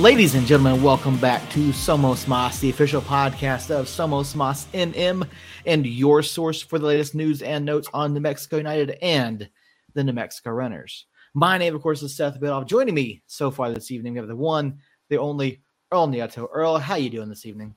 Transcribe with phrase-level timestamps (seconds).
[0.00, 5.28] Ladies and gentlemen, welcome back to Somos Moss, the official podcast of Somos Moss NM,
[5.66, 9.46] and your source for the latest news and notes on New Mexico United and
[9.92, 11.04] the New Mexico Runners.
[11.34, 12.66] My name, of course, is Seth Bidoff.
[12.66, 14.78] Joining me so far this evening, we have the one,
[15.10, 15.60] the only
[15.92, 16.48] Earl Nieto.
[16.50, 17.74] Earl, how are you doing this evening?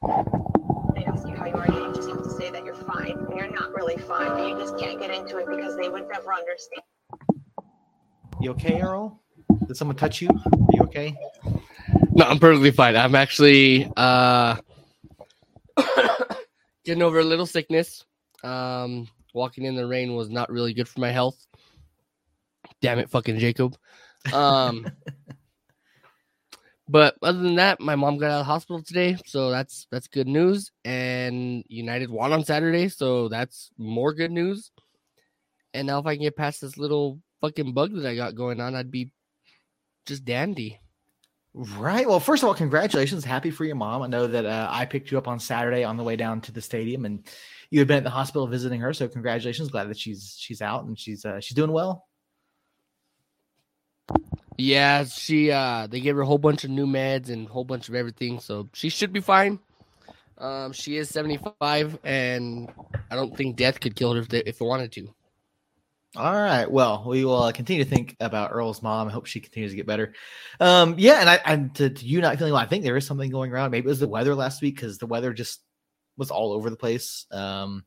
[0.00, 3.18] They ask you how you are, you just have to say that you're fine.
[3.18, 6.08] And you're not really fine, but you just can't get into it because they would
[6.08, 6.82] never understand.
[8.40, 9.18] You okay, Earl?
[9.66, 10.28] Did someone touch you?
[10.28, 11.16] Are you okay?
[12.12, 12.96] No, I'm perfectly fine.
[12.96, 14.56] I'm actually uh
[16.84, 18.04] getting over a little sickness.
[18.44, 21.46] Um walking in the rain was not really good for my health.
[22.80, 23.76] Damn it, fucking Jacob.
[24.32, 24.86] Um
[26.88, 30.08] but other than that, my mom got out of the hospital today, so that's that's
[30.08, 30.70] good news.
[30.84, 34.70] And United won on Saturday, so that's more good news.
[35.72, 38.60] And now if I can get past this little fucking bug that I got going
[38.60, 39.10] on, I'd be
[40.06, 40.80] just dandy.
[41.54, 42.08] Right.
[42.08, 43.24] Well, first of all, congratulations.
[43.24, 44.02] Happy for your mom.
[44.02, 46.52] I know that uh, I picked you up on Saturday on the way down to
[46.52, 47.26] the stadium, and
[47.70, 48.94] you had been at the hospital visiting her.
[48.94, 49.68] So congratulations.
[49.68, 52.06] Glad that she's she's out and she's uh, she's doing well.
[54.58, 57.64] Yeah, she uh they gave her a whole bunch of new meds and a whole
[57.64, 59.58] bunch of everything, so she should be fine.
[60.38, 62.70] Um she is 75 and
[63.10, 65.08] I don't think death could kill her if they, if it wanted to.
[66.14, 66.70] All right.
[66.70, 69.08] Well, we will uh, continue to think about Earl's mom.
[69.08, 70.12] I hope she continues to get better.
[70.60, 73.06] Um, yeah, and I and to, to you not feeling well, I think there is
[73.06, 73.70] something going around.
[73.70, 75.62] Maybe it was the weather last week because the weather just
[76.18, 77.24] was all over the place.
[77.30, 77.84] Um,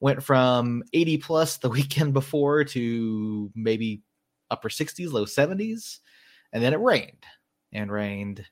[0.00, 4.02] went from 80 plus the weekend before to maybe
[4.50, 6.00] upper 60s, low 70s,
[6.52, 7.24] and then it rained
[7.72, 8.44] and rained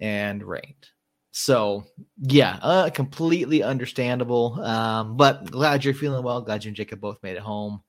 [0.00, 0.88] and rained.
[1.32, 1.84] So
[2.22, 4.60] yeah, uh, completely understandable.
[4.62, 6.40] Um, but glad you're feeling well.
[6.40, 7.82] Glad you and Jacob both made it home.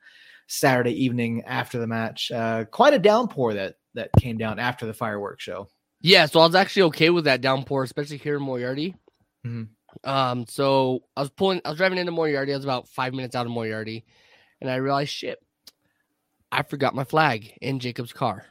[0.51, 2.29] Saturday evening after the match.
[2.31, 5.67] Uh, quite a downpour that that came down after the fireworks show.
[6.01, 8.95] Yeah, so I was actually okay with that downpour, especially here in Moriarty.
[9.45, 9.69] Mhm.
[10.03, 12.53] Um, so I was pulling, I was driving into Moriarty.
[12.53, 14.05] I was about five minutes out of Moriarty,
[14.61, 15.39] and I realized, shit,
[16.51, 18.45] I forgot my flag in Jacob's car.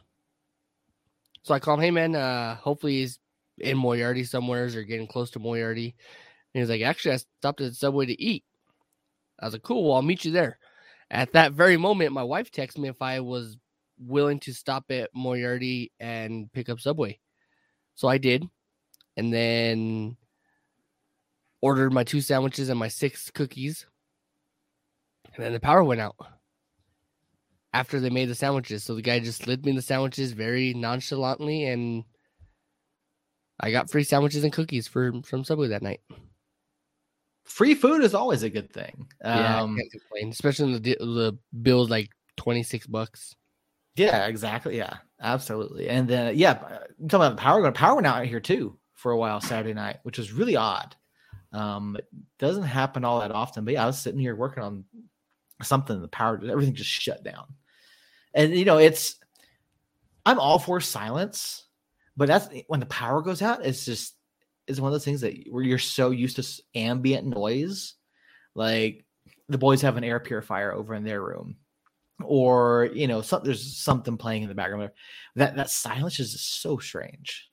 [1.43, 3.19] So I call him, hey man, uh, hopefully he's
[3.59, 5.97] in Moriarty somewheres or getting close to Moriarty.
[6.55, 8.45] And he's like, actually, I stopped at the subway to eat.
[9.39, 10.59] I was like, cool, well, I'll meet you there.
[11.11, 13.57] At that very moment, my wife texted me if I was
[13.99, 17.19] willing to stop at Moriarty and pick up Subway.
[17.95, 18.49] So I did.
[19.17, 20.17] And then
[21.61, 23.87] ordered my two sandwiches and my six cookies.
[25.35, 26.17] And then the power went out
[27.73, 28.85] after they made the sandwiches.
[28.85, 32.05] So the guy just slid me the sandwiches very nonchalantly and
[33.59, 36.01] I got free sandwiches and cookies for from Subway that night.
[37.51, 39.07] Free food is always a good thing.
[39.25, 43.35] Yeah, Um, can't complain, especially the the bill's like 26 bucks.
[43.97, 44.77] yeah, exactly.
[44.77, 45.89] Yeah, absolutely.
[45.89, 46.79] And then yeah, uh,
[47.09, 49.99] talking about the power going, power went out here too for a while Saturday night,
[50.05, 50.95] which was really odd.
[51.53, 52.07] Um, it
[52.39, 53.65] doesn't happen all that often.
[53.65, 54.85] But yeah, I was sitting here working on
[55.63, 56.01] something.
[56.01, 57.47] The power, everything just shut down.
[58.33, 59.17] And you know, it's
[60.25, 61.67] I'm all for silence,
[62.17, 63.67] but that's when the power goes out.
[63.67, 64.15] It's just
[64.71, 67.95] it's one of those things that where you're so used to ambient noise,
[68.55, 69.05] like
[69.49, 71.57] the boys have an air purifier over in their room,
[72.23, 74.91] or you know, some, there's something playing in the background.
[75.37, 77.51] That that silence is just so strange.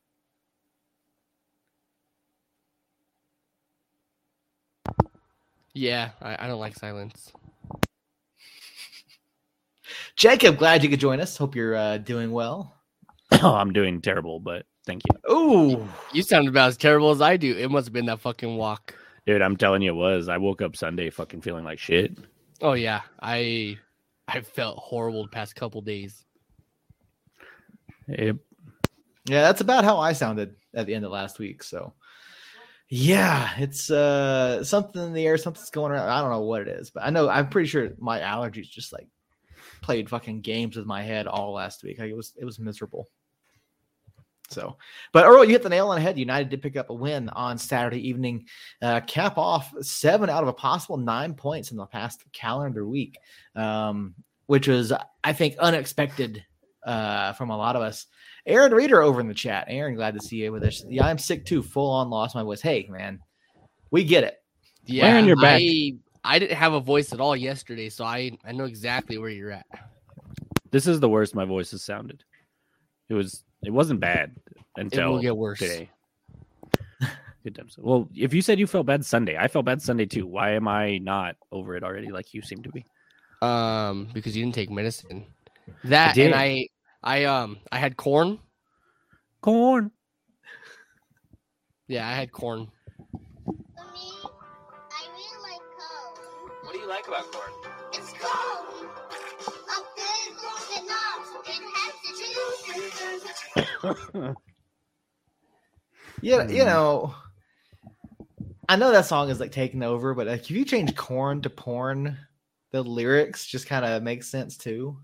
[5.73, 7.31] Yeah, I, I don't like silence.
[10.15, 11.37] Jacob, glad you could join us.
[11.37, 12.73] Hope you're uh, doing well.
[13.43, 15.19] Oh, I'm doing terrible, but thank you.
[15.27, 17.55] Oh, You sound about as terrible as I do.
[17.55, 18.95] It must have been that fucking walk.
[19.27, 20.29] Dude, I'm telling you it was.
[20.29, 22.17] I woke up Sunday fucking feeling like shit.
[22.61, 23.77] Oh yeah, I
[24.27, 26.23] I felt horrible the past couple days.
[28.07, 28.37] Yep.
[29.27, 31.61] Yeah, that's about how I sounded at the end of last week.
[31.61, 31.93] So,
[32.89, 36.07] yeah, it's uh something in the air, something's going around.
[36.09, 38.93] I don't know what it is, but I know I'm pretty sure my allergies just
[38.93, 39.07] like
[39.81, 41.99] played fucking games with my head all last week.
[41.99, 43.09] Like it was it was miserable.
[44.49, 44.77] So,
[45.11, 46.17] but Earl, you hit the nail on the head.
[46.17, 48.45] United did pick up a win on Saturday evening,
[48.81, 53.17] uh, cap off seven out of a possible nine points in the past calendar week,
[53.55, 54.15] um,
[54.45, 56.45] which was, I think, unexpected
[56.85, 58.07] uh, from a lot of us.
[58.45, 59.65] Aaron Reeder over in the chat.
[59.67, 60.83] Aaron, glad to see you with us.
[60.87, 61.61] Yeah, I'm sick too.
[61.61, 62.61] Full on lost my voice.
[62.61, 63.19] Hey, man,
[63.91, 64.41] we get it.
[64.85, 65.59] Yeah, Aaron, you're back.
[65.61, 69.29] I, I didn't have a voice at all yesterday, so I I know exactly where
[69.29, 69.65] you're at.
[70.71, 72.23] This is the worst my voice has sounded.
[73.09, 74.31] It was it wasn't bad
[74.77, 75.59] until it will get worse.
[75.59, 75.89] today.
[77.43, 77.75] Good times.
[77.77, 80.25] Well, if you said you felt bad Sunday, I felt bad Sunday too.
[80.25, 82.85] Why am I not over it already like you seem to be?
[83.41, 85.25] Um, because you didn't take medicine.
[85.83, 86.27] That did.
[86.27, 86.69] and I
[87.03, 88.39] I um I had corn.
[89.41, 89.91] Corn.
[91.89, 92.69] Yeah, I had corn.
[93.45, 96.19] For me, I really like cold.
[96.63, 97.51] What do you like about corn?
[97.91, 98.56] It's cold.
[106.21, 106.65] Yeah, you Hmm.
[106.65, 107.15] know,
[108.67, 111.49] I know that song is like taking over, but like if you change corn to
[111.49, 112.17] porn,
[112.71, 114.97] the lyrics just kind of make sense too.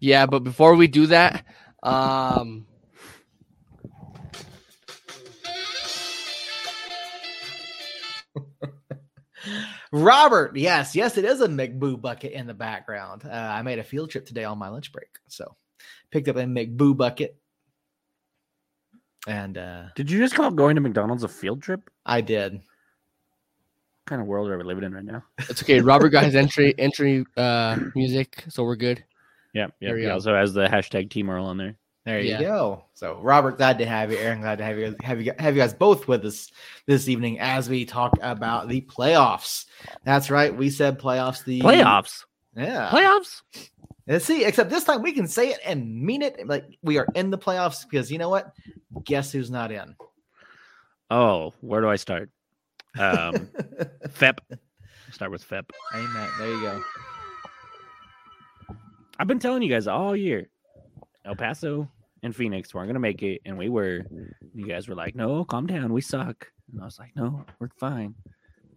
[0.00, 1.44] Yeah, but before we do that,
[1.82, 2.66] um
[9.92, 13.24] Robert, yes, yes, it is a McBoo bucket in the background.
[13.24, 15.56] Uh, I made a field trip today on my lunch break, so
[16.12, 17.36] picked up a McBoo bucket,
[19.26, 21.90] and uh, Did you just call going to McDonald's a field trip?
[22.06, 22.52] I did.
[22.54, 22.60] What
[24.06, 25.24] kind of world are we living in right now?
[25.48, 25.80] it's okay.
[25.80, 29.02] Robert got his entry entry uh music, so we're good.
[29.54, 29.92] Yeah, yeah.
[29.92, 30.14] We He go.
[30.14, 31.76] also has the hashtag Team Earl on there.
[32.04, 32.40] There you Yeah.
[32.40, 32.84] go.
[32.94, 34.18] So, Robert, glad to have you.
[34.18, 34.96] Aaron, glad to have you.
[35.02, 36.50] Have you have you guys both with us
[36.86, 39.66] this evening as we talk about the playoffs.
[40.04, 40.54] That's right.
[40.56, 41.44] We said playoffs.
[41.44, 42.24] The Playoffs.
[42.56, 42.90] Yeah.
[42.90, 43.42] Playoffs.
[44.06, 44.44] Let's see.
[44.44, 46.46] Except this time we can say it and mean it.
[46.46, 48.52] Like we are in the playoffs because you know what?
[49.04, 49.94] Guess who's not in?
[51.10, 52.30] Oh, where do I start?
[52.98, 53.48] Um,
[54.08, 54.40] FEP.
[55.12, 55.70] Start with FEP.
[55.94, 56.28] Amen.
[56.38, 56.82] There you go.
[59.18, 60.48] I've been telling you guys all year,
[61.24, 61.88] El Paso
[62.22, 64.04] and Phoenix weren't gonna make it, and we were.
[64.54, 67.68] You guys were like, "No, calm down, we suck." And I was like, "No, we're
[67.78, 68.14] fine."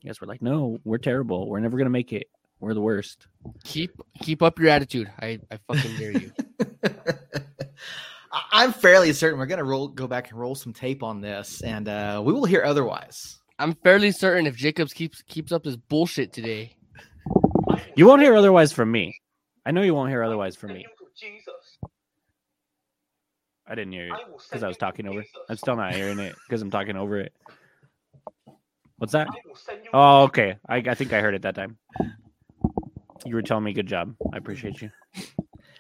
[0.02, 1.50] You guys were like, "No, we're terrible.
[1.50, 2.28] We're never gonna make it.
[2.66, 3.28] We're the worst."
[3.64, 3.92] Keep
[4.24, 5.12] keep up your attitude.
[5.22, 6.32] I, I fucking dare you.
[8.32, 11.62] I- I'm fairly certain we're gonna roll go back and roll some tape on this,
[11.62, 13.38] and uh, we will hear otherwise.
[13.60, 16.76] I'm fairly certain if Jacobs keeps keeps up his bullshit today,
[17.96, 19.16] You won't hear otherwise from me.
[19.64, 20.86] I know you won't hear otherwise from me.
[23.68, 24.16] I didn't hear you
[24.50, 25.24] because I was talking over.
[25.50, 27.32] I'm still not hearing it because I'm talking over it.
[28.98, 29.28] What's that?
[29.30, 30.58] I will send you to Oh, okay.
[30.68, 31.78] I, I think I heard it that time.
[33.26, 34.16] You were telling me good job.
[34.34, 34.92] I appreciate you.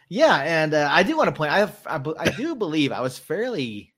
[0.09, 1.51] Yeah, and uh, I do want to point.
[1.51, 3.93] I, have, I I do believe I was fairly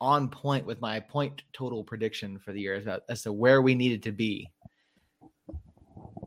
[0.00, 3.60] on point with my point total prediction for the year as, to- as to where
[3.62, 4.48] we needed to be.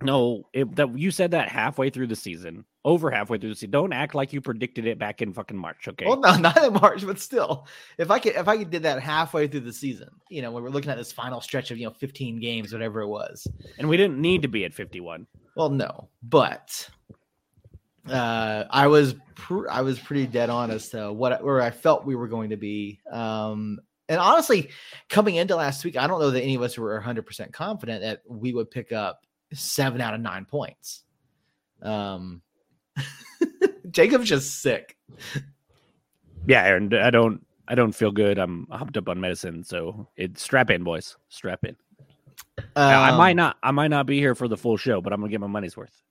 [0.02, 3.72] No, it, that you said that halfway through the season, over halfway through the season.
[3.72, 6.06] Don't act like you predicted it back in fucking March, okay?
[6.06, 7.66] Well, no, not in March, but still,
[7.98, 10.62] if I could, if I could did that halfway through the season, you know, when
[10.64, 13.48] we're looking at this final stretch of you know 15 games, whatever it was.
[13.78, 15.26] and we didn't need to be at 51.
[15.56, 16.90] Well, no, but
[18.10, 22.06] uh, I was pr- I was pretty dead on as to what where I felt
[22.06, 23.00] we were going to be.
[23.12, 23.80] Um,
[24.10, 24.70] and honestly,
[25.10, 28.02] coming into last week, I don't know that any of us were 100 percent confident
[28.02, 31.04] that we would pick up seven out of nine points.
[31.82, 32.42] Um,
[33.92, 34.98] Jacob's just sick.
[36.48, 38.38] Yeah, Aaron, I don't I don't feel good.
[38.38, 41.16] I'm hopped up on medicine, so it's strap in, boys.
[41.30, 41.76] Strap in.
[42.76, 45.14] Now, I Um, might not I might not be here for the full show, but
[45.14, 46.02] I'm gonna get my money's worth.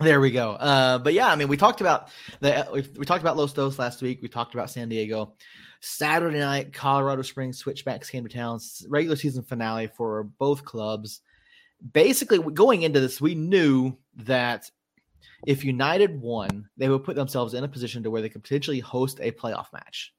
[0.00, 0.52] There we go.
[0.52, 2.08] Uh, but yeah, I mean, we talked about
[2.40, 4.20] the we, we talked about Los Dos last week.
[4.22, 5.34] We talked about San Diego.
[5.80, 8.58] Saturday night, Colorado Springs Switchbacks came to town.
[8.88, 11.20] Regular season finale for both clubs.
[11.92, 14.70] Basically, going into this, we knew that
[15.46, 18.80] if United won, they would put themselves in a position to where they could potentially
[18.80, 20.13] host a playoff match.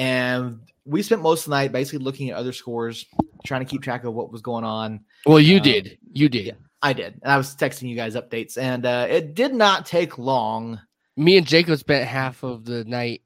[0.00, 3.04] And we spent most of the night basically looking at other scores,
[3.44, 5.00] trying to keep track of what was going on.
[5.26, 5.98] Well, you Um, did.
[6.12, 6.46] You did.
[6.46, 6.52] yeah.
[6.82, 7.20] I did.
[7.22, 10.80] And I was texting you guys updates, and uh, it did not take long.
[11.18, 13.20] Me and Jacob spent half of the night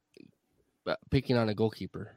[0.86, 2.10] uh, picking on a goalkeeper.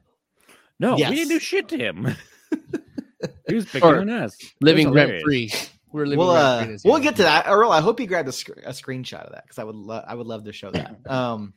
[0.79, 1.11] No, Yes.
[1.11, 2.15] we didn't do shit to him.
[3.47, 4.35] he was picking Or on us.
[4.61, 5.51] Living rent free.
[5.91, 6.77] We're living We'll rent uh, free.
[6.91, 7.45] we'll get to that.
[7.47, 10.03] Earl, I hope you grabbed a, sc- a screenshot of that because I would lo-
[10.07, 10.95] I would love to show that.
[11.05, 11.53] Um,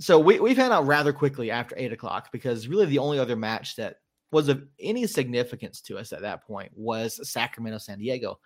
[0.00, 3.36] so we we found out rather quickly after eight o'clock because really the only other
[3.36, 3.96] match that
[4.32, 8.40] was of any significance to us at that point was Sacramento San Diego.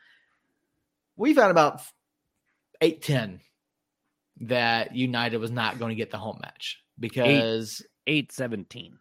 [1.16, 1.80] We found about
[2.80, 3.40] eight ten
[4.40, 8.98] that United was not going to get the home match because 817.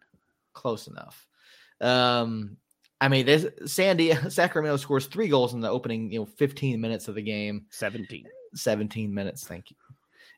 [0.52, 1.26] close enough.
[1.80, 2.56] Um,
[3.00, 7.08] I mean, this Sandy Sacramento scores three goals in the opening, you know, 15 minutes
[7.08, 7.66] of the game.
[7.70, 8.24] 17.
[8.54, 9.76] 17 minutes, thank you.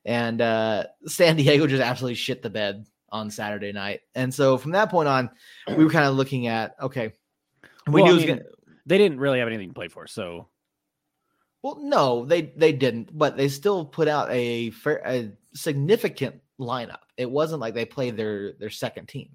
[0.04, 4.00] And uh San Diego just absolutely shit the bed on Saturday night.
[4.14, 5.30] And so from that point on,
[5.76, 7.12] we were kind of looking at okay,
[7.86, 8.42] we Well, knew I mean, gonna
[8.86, 10.48] They didn't really have anything to play for, so
[11.62, 17.00] well, no, they they didn't, but they still put out a fair, a significant lineup.
[17.18, 19.30] It wasn't like they played their their second team.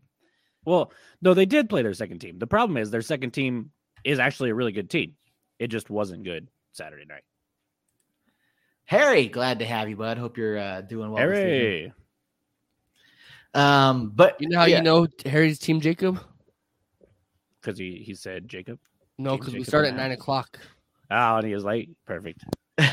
[0.65, 0.91] well,
[1.22, 2.39] no, they did play their second team.
[2.39, 3.72] The problem is their second team
[4.03, 5.13] is actually a really good team.
[5.60, 7.24] It just wasn't good Saturday night.
[8.85, 10.17] Harry, glad to have you, bud.
[10.17, 11.17] Hope you're uh, doing well.
[11.17, 11.91] Harry.
[13.53, 16.19] Um, but You know how yeah, you know Harry's team Jacob?
[17.61, 18.79] Because he, he said Jacob.
[19.17, 20.59] No, because we start at nine o'clock.
[21.09, 21.89] Oh, and he was late.
[22.05, 22.43] Perfect.
[22.77, 22.85] um,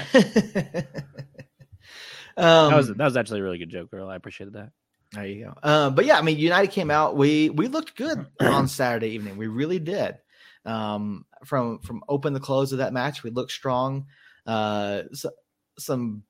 [2.37, 4.09] that was that was actually a really good joke, girl.
[4.09, 4.71] I appreciated that.
[5.13, 5.55] There you go.
[5.63, 7.17] Um, but yeah, I mean, United came out.
[7.17, 9.37] We we looked good on Saturday evening.
[9.37, 10.17] We really did.
[10.65, 14.07] Um, from from open the close of that match, we looked strong.
[14.47, 15.31] Uh, so,
[15.79, 16.23] some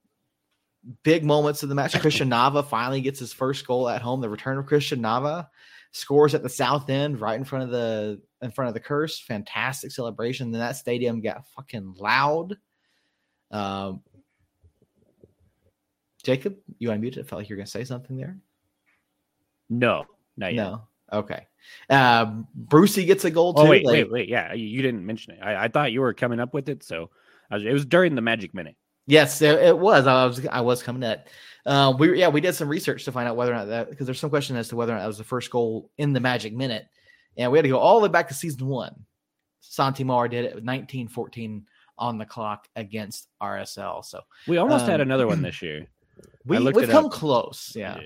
[1.02, 1.92] big moments of the match.
[2.00, 4.20] Christian Nava finally gets his first goal at home.
[4.20, 5.48] The return of Christian Nava
[5.92, 9.20] scores at the south end, right in front of the in front of the curse.
[9.20, 10.50] Fantastic celebration.
[10.50, 12.56] Then that stadium got fucking loud.
[13.50, 14.02] Um,
[16.22, 17.18] Jacob, you unmuted.
[17.18, 18.38] I felt like you were gonna say something there.
[19.68, 20.04] No,
[20.36, 20.64] not yet.
[20.64, 20.82] No.
[21.12, 21.46] Okay.
[21.90, 23.62] Uh, Brucey gets a goal too.
[23.62, 24.28] Oh wait, like- wait, wait.
[24.28, 25.40] Yeah, you, you didn't mention it.
[25.42, 27.10] I, I thought you were coming up with it, so
[27.50, 28.76] I was, it was during the magic minute.
[29.06, 30.06] Yes, it, it was.
[30.06, 31.28] I was I was coming at.
[31.64, 34.06] Uh, we yeah we did some research to find out whether or not that because
[34.06, 36.20] there's some question as to whether or not that was the first goal in the
[36.20, 36.86] Magic Minute,
[37.36, 38.94] and we had to go all the way back to season one.
[39.60, 41.64] Santi Moar did it with 1914
[41.98, 44.04] on the clock against RSL.
[44.04, 45.86] So We almost had Um, another one this year.
[46.44, 47.12] we we've come up.
[47.12, 47.72] close.
[47.76, 47.94] Yeah.
[47.94, 48.00] Uh,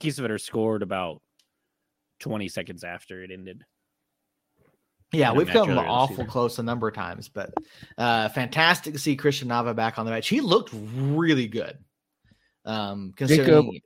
[0.00, 1.20] Kiesewetter scored about
[2.20, 3.64] 20 seconds after it ended.
[5.14, 7.52] Yeah, we've come awful close a number of times, but
[7.98, 10.28] uh fantastic to see Christian Nava back on the match.
[10.28, 11.78] He looked really good.
[12.64, 13.80] Um considering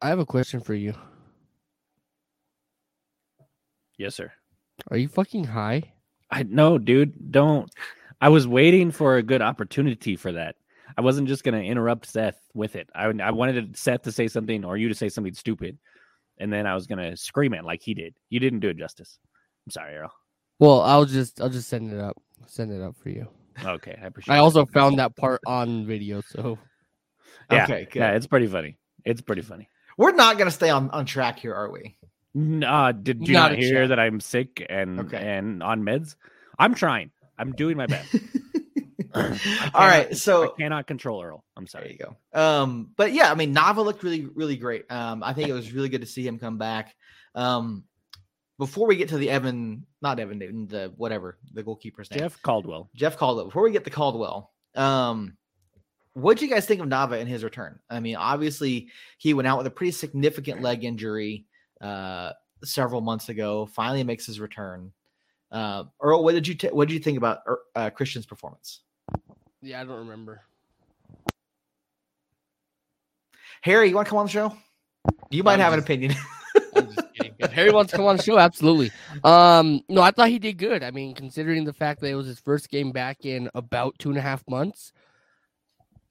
[0.00, 0.94] I have a question for you.
[3.98, 4.32] Yes, sir.
[4.90, 5.92] Are you fucking high?
[6.30, 7.70] I no, dude, don't.
[8.20, 10.56] I was waiting for a good opportunity for that.
[10.96, 12.88] I wasn't just gonna interrupt Seth with it.
[12.94, 15.78] I I wanted Seth to say something or you to say something stupid,
[16.38, 18.14] and then I was gonna scream it like he did.
[18.28, 19.18] You didn't do it justice.
[19.66, 20.12] I'm sorry, Earl.
[20.60, 22.16] Well, I'll just I'll just send it up.
[22.46, 23.26] Send it up for you.
[23.64, 24.32] Okay, I appreciate.
[24.32, 24.36] It.
[24.36, 24.42] I it.
[24.42, 26.58] also found that part on video, so
[27.50, 27.98] yeah, Okay, good.
[27.98, 28.78] yeah, it's pretty funny.
[29.04, 29.68] It's pretty funny.
[29.98, 31.96] we're not gonna stay on, on track here, are we?
[32.34, 33.88] Nah, did you Not not, hear chance.
[33.88, 35.16] that I'm sick and Okay.
[35.18, 36.14] and on meds?
[36.58, 37.10] I'm trying.
[37.38, 38.14] I'm doing my best.
[39.14, 41.44] All I right, cannot- so I cannot control Earl.
[41.56, 41.96] I'm sorry.
[41.98, 42.14] There sorry.
[42.14, 42.40] you go.
[42.40, 44.90] Um, but yeah, I mean, Nava looked really, really great.
[44.92, 46.94] Um, I think it was really good to see him come back.
[47.34, 47.84] Um,
[48.60, 52.40] before we get to the Evan, not Evan Newton, the whatever the goalkeeper's name, Jeff
[52.42, 52.90] Caldwell.
[52.94, 53.46] Jeff Caldwell.
[53.46, 55.36] Before we get to Caldwell, um,
[56.12, 57.78] what do you guys think of Nava in his return?
[57.88, 61.46] I mean, obviously he went out with a pretty significant leg injury
[61.80, 63.64] uh, several months ago.
[63.72, 64.92] Finally makes his return.
[65.50, 68.80] Uh, Earl, what did you t- what did you think about Er- uh, Christian's performance?
[69.62, 70.42] yeah, I don't remember.
[73.62, 74.54] Harry, you want to come on the show?
[75.30, 76.14] You might I'm have an opinion.
[77.66, 78.90] To come on the show, absolutely.
[79.24, 80.82] Um, no, I thought he did good.
[80.82, 84.10] I mean, considering the fact that it was his first game back in about two
[84.10, 84.92] and a half months,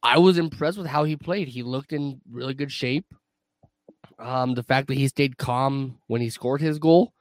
[0.02, 1.48] I was impressed with how he played.
[1.48, 3.06] He looked in really good shape.
[4.18, 7.14] Um, the fact that he stayed calm when he scored his goal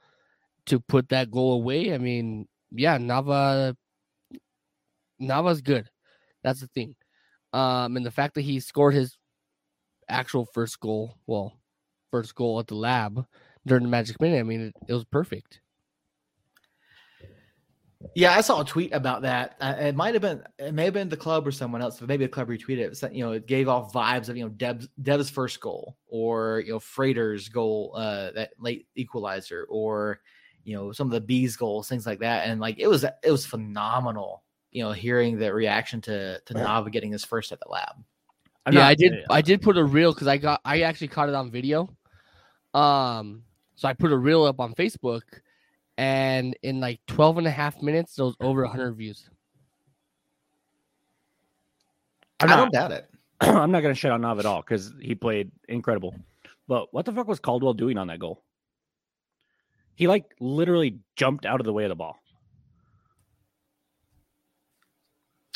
[0.67, 1.93] to put that goal away.
[1.93, 3.75] I mean, yeah, Nava
[5.19, 5.89] Nava's good.
[6.43, 6.95] That's the thing.
[7.51, 9.17] Um, and the fact that he scored his
[10.07, 11.59] actual first goal, well,
[12.11, 13.25] first goal at the lab
[13.65, 14.39] during the magic minute.
[14.39, 15.61] I mean, it, it was perfect.
[18.15, 19.57] Yeah, I saw a tweet about that.
[19.59, 22.07] Uh, it might have been, it may have been the club or someone else, but
[22.07, 22.95] maybe the club retweeted it.
[22.95, 26.63] Said, you know, it gave off vibes of you know Deb's Dev's first goal, or
[26.65, 30.21] you know Freighter's goal, uh, that late equalizer, or
[30.63, 32.47] you know some of the bees goals, things like that.
[32.47, 34.43] And like it was, it was phenomenal.
[34.71, 37.95] You know, hearing the reaction to to Nava getting his first at the lab.
[38.65, 39.13] I'm yeah, not- I did.
[39.29, 40.61] I did put a reel because I got.
[40.63, 41.89] I actually caught it on video.
[42.73, 43.43] Um,
[43.79, 45.21] so I put a reel up on Facebook,
[45.97, 49.29] and in like 12 and a half minutes, there was over 100 views.
[52.41, 53.09] I'm I not, don't doubt it.
[53.39, 56.13] I'm not going to shut on Nav at all because he played incredible.
[56.67, 58.43] But what the fuck was Caldwell doing on that goal?
[59.95, 62.17] He like literally jumped out of the way of the ball.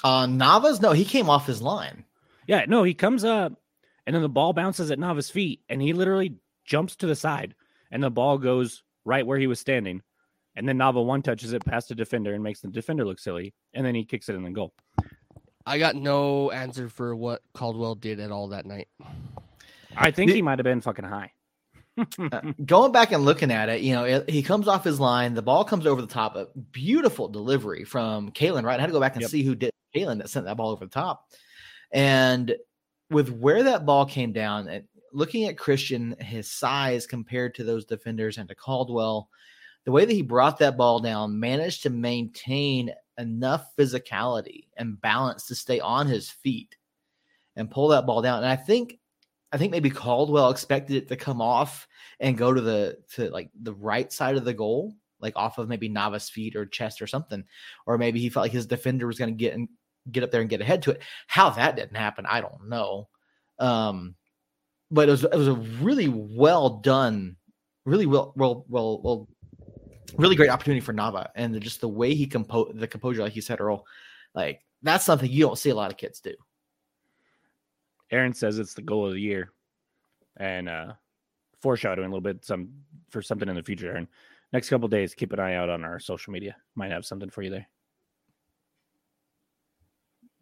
[0.02, 2.06] Uh, Nava's no, he came off his line.
[2.48, 3.52] Yeah, no, he comes up
[4.08, 7.54] and then the ball bounces at Nava's feet and he literally jumps to the side
[7.94, 10.02] and the ball goes right where he was standing.
[10.56, 13.54] And then Nava one touches it past the defender and makes the defender look silly.
[13.74, 14.74] And then he kicks it in the goal.
[15.66, 18.88] I got no answer for what Caldwell did at all that night.
[19.96, 21.32] I think The- he might have been fucking high.
[22.20, 25.36] Uh, going back and looking at it, you know, it, he comes off his line.
[25.36, 26.36] The ball comes over the top.
[26.36, 28.64] A beautiful delivery from Kalen.
[28.64, 29.30] Right, I had to go back and Yep.
[29.30, 31.28] see who did Kalen that sent that ball over the top.
[31.92, 32.56] And
[33.12, 37.86] with where that ball came down, and looking at Christian, his size compared to those
[37.86, 39.30] defenders and to Caldwell,
[39.86, 45.46] the way that he brought that ball down, managed to maintain enough physicality and balance
[45.48, 46.76] to stay on his feet
[47.56, 48.40] and pull that ball down.
[48.40, 49.00] And I think
[49.52, 51.88] I think maybe Caldwell expected it to come off
[52.20, 55.70] and go to the to like the right side of the goal, like off of
[55.70, 57.44] maybe Nava's feet or chest or something,
[57.86, 59.70] or maybe he felt like his defender was going to get and
[60.12, 61.02] get up there and get ahead to it.
[61.28, 63.10] How that didn't happen, I don't know.
[63.60, 64.16] Um,
[64.94, 67.36] but it was it was a really well done,
[67.84, 69.28] really well well well well,
[70.18, 73.42] really great opportunity for Nava, and just the way he composed the composure, like you
[73.42, 73.86] said, Earl,
[74.36, 76.36] like that's something you don't see a lot of kids do.
[78.12, 79.52] Aaron says it's the goal of the year,
[80.38, 80.94] and uh,
[81.60, 82.70] foreshadowing a little bit some
[83.10, 83.90] for something in the future.
[83.90, 84.08] Aaron,
[84.54, 86.56] next couple days, keep an eye out on our social media.
[86.76, 87.68] Might have something for you there.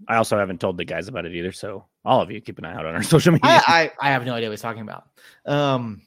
[0.08, 2.66] I also haven't told the guys about it either, so all of you keep an
[2.66, 3.50] eye out on our social media.
[3.50, 5.04] I, I, I have no idea what he's talking about.
[5.46, 6.02] Um,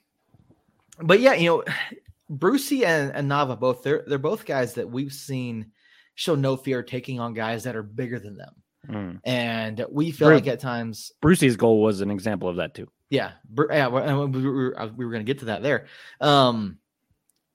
[0.99, 1.65] but yeah, you know,
[2.31, 5.73] Brucey and, and Nava both they're they're both guys that we've seen
[6.15, 8.55] show no fear taking on guys that are bigger than them,
[8.89, 9.21] Mm.
[9.25, 12.87] and we feel like at times, Brucey's goal was an example of that too.
[13.11, 13.33] yeah,
[13.71, 15.87] yeah, we- we were, we were going to get to that there,
[16.21, 16.79] um,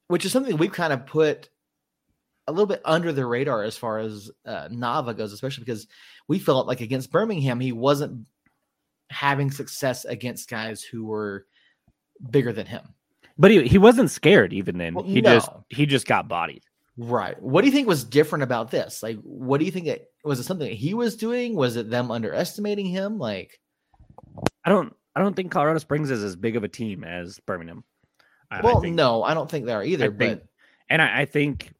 [0.07, 1.49] which is something we've kind of put
[2.49, 5.87] a little bit under the radar as far as uh, Nava goes, especially because
[6.27, 8.25] we felt like against Birmingham he wasn't
[9.09, 11.45] having success against guys who were
[12.29, 12.81] bigger than him.
[13.37, 14.95] But he, he wasn't scared even then.
[14.95, 16.63] Well, he just he just got bodied.
[16.97, 17.41] Right.
[17.41, 19.01] What do you think was different about this?
[19.01, 21.55] Like, what do you think that was it something that he was doing?
[21.55, 23.17] Was it them underestimating him?
[23.17, 23.59] Like,
[24.65, 27.83] I don't I don't think Colorado Springs is as big of a team as Birmingham.
[28.51, 30.05] I- I well, think- no, I don't think they are either.
[30.05, 30.47] I think- but
[30.89, 31.71] and I, I think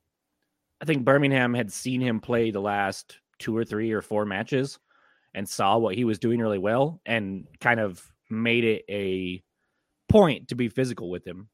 [0.81, 4.79] I think Birmingham had seen him play the last two or three or four matches
[5.33, 9.43] and saw what he was doing really well and kind of made it a
[10.07, 11.49] point to be physical with him.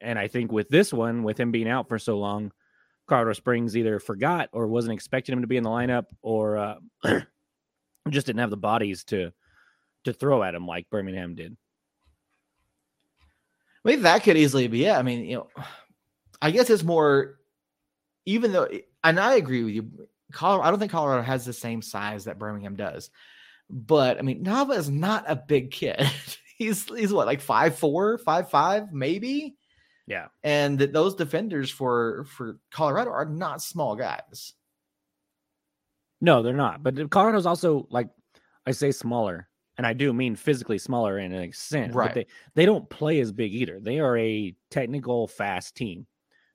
[0.00, 2.52] And I think with this one, with him being out for so long,
[3.06, 6.74] Colorado Springs either forgot or wasn't expecting him to be in the lineup or uh,
[8.10, 9.32] just didn't have the bodies to
[10.04, 11.56] to throw at him like Birmingham did.
[13.82, 14.92] maybe that could easily be it.
[14.92, 15.48] I mean, you know,
[16.40, 17.38] I guess it's more,
[18.26, 20.08] even though, eh, and I agree with you.
[20.32, 23.10] Colorado, I don't think Colorado has the same size that Birmingham does,
[23.70, 26.04] but I mean, Nava is not a big kid.
[26.58, 29.56] he's he's what like five four, five five, maybe.
[30.08, 30.28] Yeah.
[30.44, 34.52] and that those defenders for for Colorado are not small guys.
[36.20, 36.82] No, they're not.
[36.82, 38.08] But Colorado's also like
[38.66, 41.94] I say smaller, and I do mean physically smaller in an extent.
[41.94, 42.08] Right.
[42.08, 43.80] But they they don't play as big either.
[43.80, 46.06] They are a technical fast team.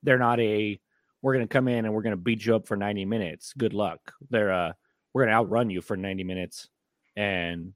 [0.03, 0.79] They're not a
[1.21, 3.53] we're gonna come in and we're gonna beat you up for 90 minutes.
[3.57, 3.99] Good luck.
[4.29, 4.73] They're uh
[5.13, 6.67] we're gonna outrun you for 90 minutes
[7.15, 7.73] and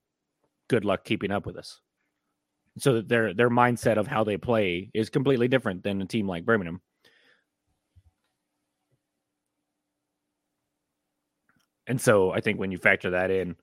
[0.70, 1.80] good luck keeping up with us.
[2.78, 6.46] So their their mindset of how they play is completely different than a team like
[6.46, 6.82] Birmingham.
[11.88, 13.56] And so I think when you factor that in,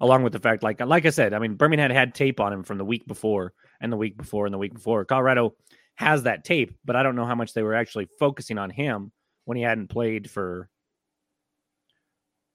[0.00, 2.52] along with the fact, like like I said, I mean Birmingham had had tape on
[2.52, 5.04] him from the week before and the week before and the week before.
[5.04, 5.54] Colorado
[5.94, 9.12] has that tape, but I don't know how much they were actually focusing on him
[9.44, 10.68] when he hadn't played for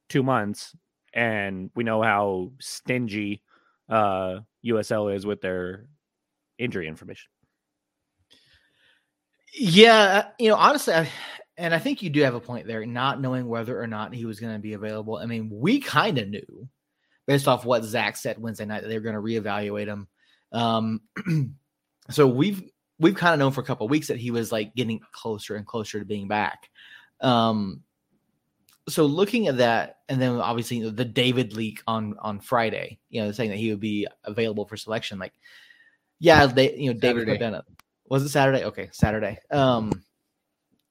[0.09, 0.75] two months.
[1.13, 3.41] And we know how stingy
[3.89, 5.87] uh, USL is with their
[6.57, 7.29] injury information.
[9.53, 11.09] Yeah, you know, honestly, I,
[11.57, 14.25] and I think you do have a point there, not knowing whether or not he
[14.25, 15.17] was going to be available.
[15.17, 16.67] I mean, we kind of knew
[17.27, 20.07] based off what Zach said Wednesday night that they were going to reevaluate him.
[20.51, 21.01] Um,
[22.09, 22.63] so we've
[22.99, 25.55] we've kind of known for a couple of weeks that he was like getting closer
[25.55, 26.69] and closer to being back.
[27.21, 27.81] Um,
[28.87, 32.99] so looking at that, and then obviously you know, the David leak on on Friday,
[33.09, 35.33] you know, saying that he would be available for selection, like,
[36.19, 37.31] yeah, they, you know, David Saturday.
[37.31, 37.63] put down a
[38.07, 38.63] was it Saturday?
[38.65, 39.39] Okay, Saturday.
[39.49, 40.03] Um,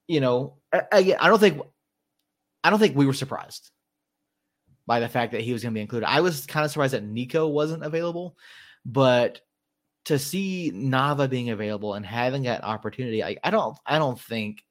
[0.07, 1.61] you know, I, I, I don't think
[2.63, 3.71] I don't think we were surprised
[4.85, 6.07] by the fact that he was going to be included.
[6.07, 8.35] I was kind of surprised that Nico wasn't available,
[8.85, 9.41] but
[10.05, 14.63] to see Nava being available and having that opportunity, I, I don't I don't think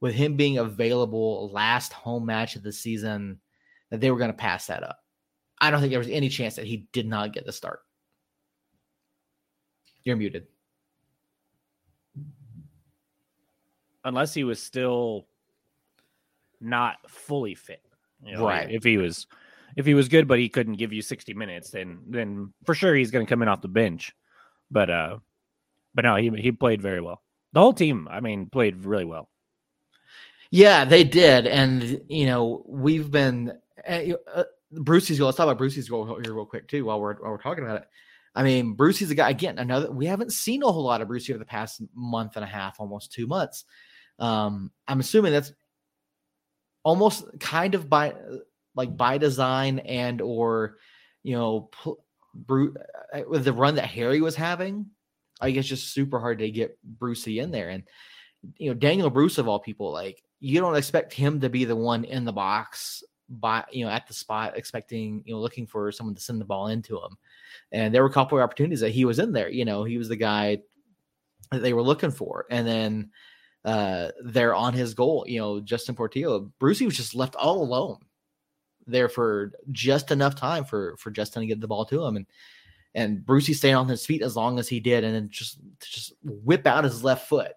[0.00, 3.40] with him being available last home match of the season
[3.90, 4.98] that they were going to pass that up.
[5.60, 7.80] I don't think there was any chance that he did not get the start.
[10.04, 10.46] You're muted.
[14.04, 15.26] Unless he was still
[16.60, 17.80] not fully fit.
[18.22, 18.70] You know, Right.
[18.70, 19.26] If he was
[19.76, 22.94] if he was good but he couldn't give you 60 minutes, then then for sure
[22.94, 24.14] he's gonna come in off the bench.
[24.70, 25.18] But uh
[25.94, 27.22] but no, he he played very well.
[27.52, 29.28] The whole team, I mean, played really well.
[30.50, 33.52] Yeah, they did, and you know we've been
[33.88, 34.00] uh,
[34.34, 35.26] uh, Brucey's goal.
[35.26, 37.82] Let's talk about Brucey's goal here real quick too, while we're while we're talking about
[37.82, 37.88] it.
[38.34, 39.58] I mean, Brucey's a guy again.
[39.58, 42.48] Another we haven't seen a whole lot of Brucey over the past month and a
[42.48, 43.64] half, almost two months.
[44.18, 45.52] Um, I'm assuming that's
[46.82, 48.14] almost kind of by
[48.74, 50.76] like by design and or
[51.22, 52.76] you know pl- Bruce
[53.28, 54.86] with the run that Harry was having,
[55.40, 57.70] I guess just super hard to get Brucey in there.
[57.70, 57.84] And
[58.56, 61.76] you know, Daniel Bruce of all people, like you don't expect him to be the
[61.76, 65.90] one in the box by you know at the spot, expecting you know looking for
[65.92, 67.16] someone to send the ball into him.
[67.72, 69.48] And there were a couple of opportunities that he was in there.
[69.48, 70.58] You know, he was the guy
[71.50, 73.10] that they were looking for, and then
[73.64, 75.24] uh they're on his goal.
[75.26, 77.98] You know, Justin Portillo, Brucey was just left all alone
[78.86, 82.16] there for just enough time for for Justin to get the ball to him.
[82.16, 82.26] And
[82.94, 86.12] and Brucey stayed on his feet as long as he did and then just just
[86.22, 87.52] whip out his left foot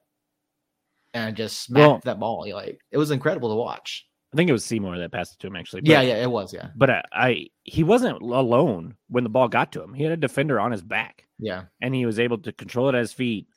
[1.13, 2.47] and just smack Well- that ball.
[2.51, 4.05] Like it was incredible to watch.
[4.33, 5.83] I think it was Seymour that passed it to him actually.
[5.85, 6.69] yeah yeah it was yeah.
[6.75, 9.93] But I, I he wasn't alone when the ball got to him.
[9.93, 11.63] He had a defender on his back, yeah.
[11.81, 13.47] And he was able to control it at his feet,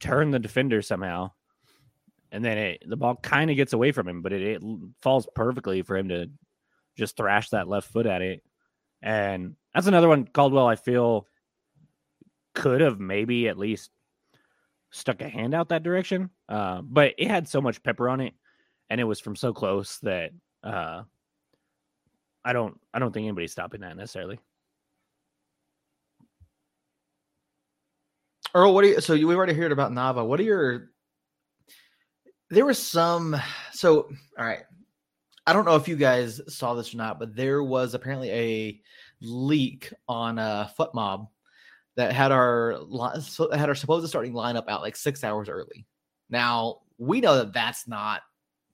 [0.00, 1.32] turn the defender somehow,
[2.32, 4.62] and then it, the ball kind of gets away from him, but it, it
[5.02, 6.30] falls perfectly for him to
[6.98, 8.42] just thrash that left foot at it.
[9.00, 10.66] And that's another one Caldwell.
[10.66, 11.26] I feel
[12.54, 13.90] could have maybe at least
[14.90, 18.34] stuck a hand out that direction, uh, but it had so much pepper on it,
[18.90, 20.32] and it was from so close that.
[20.62, 21.02] Uh,
[22.44, 24.38] I don't I don't think anybody's stopping that necessarily.
[28.54, 30.90] Earl what do you so you, we already heard about Nava what are your
[32.48, 33.36] there was some
[33.72, 34.08] so
[34.38, 34.62] all right
[35.48, 38.80] I don't know if you guys saw this or not but there was apparently a
[39.20, 41.28] leak on uh FotMob
[41.96, 42.78] that had our
[43.52, 45.86] had our supposed starting lineup out like six hours early.
[46.30, 48.22] Now we know that that's not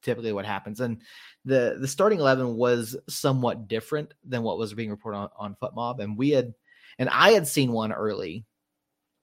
[0.02, 1.00] typically what happens, and
[1.46, 6.00] the the starting eleven was somewhat different than what was being reported on, on FotMob,
[6.00, 6.52] and we had
[6.98, 8.44] and I had seen one early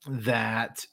[0.08, 0.86] that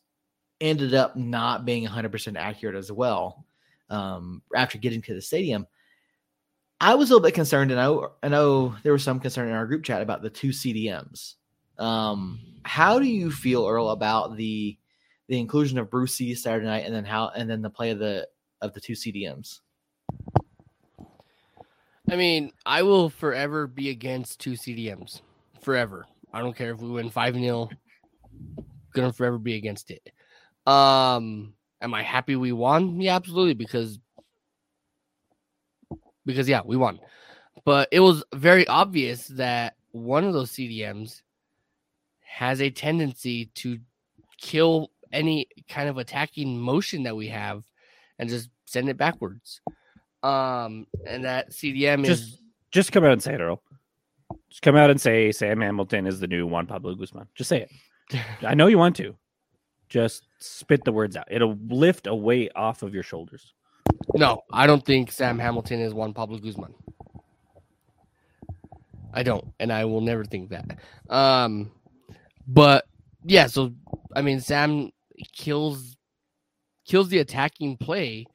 [0.60, 3.46] ended up not being 100% accurate as well
[3.90, 5.66] um, after getting to the stadium.
[6.80, 9.54] I was a little bit concerned, and I, I know there was some concern in
[9.54, 11.34] our group chat about the two CDMs.
[11.78, 14.76] Um, how do you feel, Earl, about the
[15.28, 18.28] the inclusion of Brucey Saturday night, and then how, and then the play of the
[18.60, 19.60] of the two CDMs?
[22.10, 25.20] I mean, I will forever be against two CDMs.
[25.60, 26.06] Forever.
[26.32, 27.68] I don't care if we win 5 0.
[28.94, 30.02] Gonna forever be against it.
[30.66, 33.00] Um, am I happy we won?
[33.00, 33.98] Yeah, absolutely, because
[36.28, 37.00] because yeah, we won.
[37.64, 41.22] But it was very obvious that one of those CDMs
[42.20, 43.78] has a tendency to
[44.36, 47.64] kill any kind of attacking motion that we have
[48.18, 49.62] and just send it backwards.
[50.22, 53.62] Um, and that CDM is Just just come out and say it, Earl.
[54.50, 57.26] Just come out and say Sam Hamilton is the new Juan Pablo Guzman.
[57.34, 58.20] Just say it.
[58.46, 59.16] I know you want to.
[59.88, 61.26] Just spit the words out.
[61.30, 63.54] It'll lift a weight off of your shoulders.
[64.14, 66.74] No, I don't think Sam Hamilton is Juan Pablo Guzman.
[69.12, 70.78] I don't, and I will never think that.
[71.08, 71.70] Um,
[72.46, 72.86] but
[73.24, 73.74] yeah, so
[74.14, 74.90] I mean, Sam
[75.32, 75.96] kills
[76.86, 78.26] kills the attacking play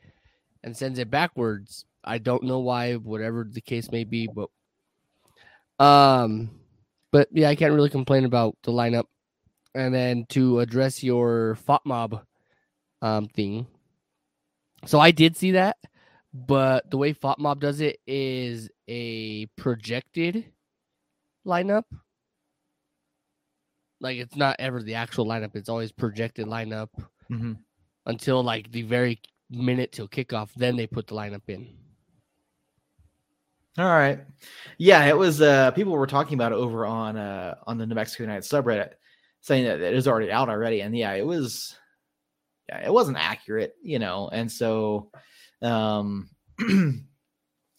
[0.63, 1.85] and sends it backwards.
[2.03, 4.49] I don't know why, whatever the case may be, but
[5.83, 6.51] um,
[7.11, 9.05] but yeah, I can't really complain about the lineup.
[9.75, 12.21] And then to address your FOTMob
[13.01, 13.67] um thing,
[14.85, 15.77] so I did see that,
[16.33, 20.45] but the way FOTMob does it is a projected
[21.45, 21.83] lineup.
[23.99, 26.89] Like it's not ever the actual lineup; it's always projected lineup
[27.31, 27.53] Mm-hmm.
[28.05, 29.19] until like the very
[29.49, 30.49] minute till kickoff.
[30.55, 31.67] Then they put the lineup in.
[33.77, 34.19] All right.
[34.77, 37.95] Yeah, it was uh people were talking about it over on uh on the New
[37.95, 38.91] Mexico United subreddit
[39.41, 40.81] saying that it is already out already.
[40.81, 41.75] And yeah, it was
[42.69, 44.29] it wasn't accurate, you know.
[44.31, 45.11] And so
[45.61, 46.29] um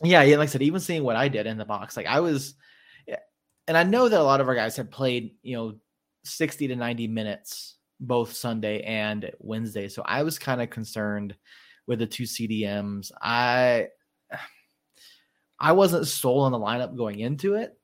[0.03, 2.21] yeah, yeah, like I said, even seeing what I did in the box, like I
[2.21, 2.55] was
[3.67, 5.75] and I know that a lot of our guys had played, you know,
[6.25, 9.89] 60 to 90 minutes both Sunday and Wednesday.
[9.89, 11.35] So I was kind of concerned
[11.87, 13.11] with the two CDMs.
[13.21, 13.89] I
[15.61, 17.79] I wasn't sold on the lineup going into it.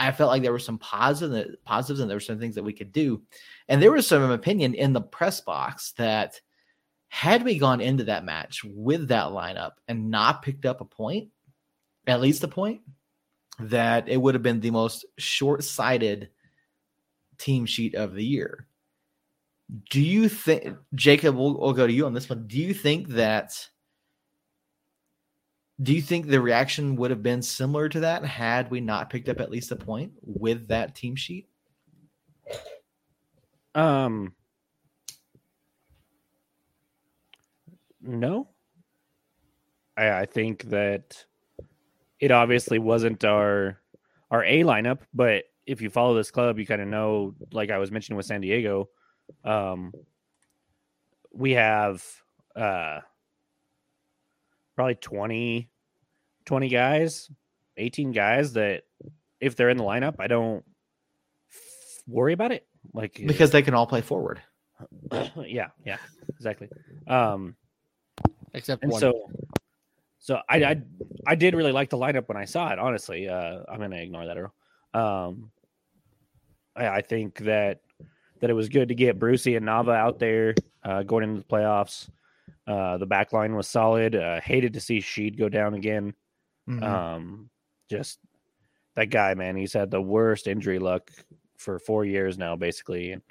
[0.00, 2.72] I felt like there were some positive positives and there were some things that we
[2.72, 3.20] could do.
[3.68, 6.40] And there was some opinion in the press box that
[7.08, 11.28] had we gone into that match with that lineup and not picked up a point,
[12.06, 12.80] at least a point,
[13.58, 16.30] that it would have been the most short-sighted
[17.36, 18.66] team sheet of the year.
[19.90, 22.46] Do you think Jacob we'll, we'll go to you on this one.
[22.46, 23.68] Do you think that
[25.82, 29.28] do you think the reaction would have been similar to that had we not picked
[29.28, 31.48] up at least a point with that team sheet?
[33.74, 34.34] Um,
[38.02, 38.48] no.
[39.96, 41.24] I, I think that
[42.18, 43.80] it obviously wasn't our
[44.30, 47.78] our A lineup, but if you follow this club, you kind of know, like I
[47.78, 48.88] was mentioning with San Diego,
[49.44, 49.92] um,
[51.32, 52.04] we have
[52.54, 53.00] uh,
[54.76, 55.69] probably 20,
[56.50, 57.30] 20 guys,
[57.76, 58.82] 18 guys that
[59.38, 60.64] if they're in the lineup, I don't
[61.48, 62.66] f- worry about it.
[62.92, 64.42] Like, because they can all play forward.
[65.46, 66.68] yeah, yeah, exactly.
[67.06, 67.54] Um,
[68.52, 69.00] Except and one.
[69.00, 69.30] so,
[70.18, 70.82] so I, I,
[71.24, 72.80] I did really like the lineup when I saw it.
[72.80, 74.36] Honestly, uh, I'm gonna ignore that.
[74.36, 74.52] Earl.
[74.92, 75.52] Um,
[76.74, 77.80] I, I think that
[78.40, 81.46] that it was good to get Brucey and Nava out there uh, going into the
[81.46, 82.08] playoffs.
[82.66, 84.16] Uh, the back line was solid.
[84.16, 86.12] Uh, hated to see Sheed go down again.
[86.70, 86.82] Mhm.
[86.82, 87.50] Um,
[87.88, 88.20] just
[88.94, 89.56] that guy, man.
[89.56, 91.10] He's had the worst injury luck
[91.56, 93.22] for four years now, basically, and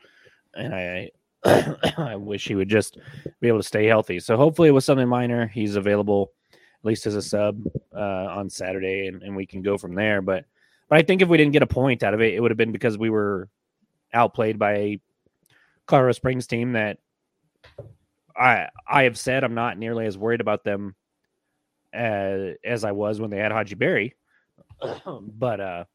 [0.56, 1.12] and I
[1.98, 2.98] I wish he would just
[3.40, 4.20] be able to stay healthy.
[4.20, 5.48] So hopefully, it was something minor.
[5.48, 7.62] He's available at least as a sub
[7.96, 10.22] uh, on Saturday, and, and we can go from there.
[10.22, 10.46] But
[10.90, 12.58] but I think if we didn't get a point out of it, it would have
[12.58, 13.48] been because we were
[14.14, 15.02] outplayed by a
[15.86, 16.98] Colorado Springs team that
[18.36, 20.96] I I have said I'm not nearly as worried about them
[21.94, 24.16] as, as I was when they had Hadji Barry.
[25.06, 25.86] but uh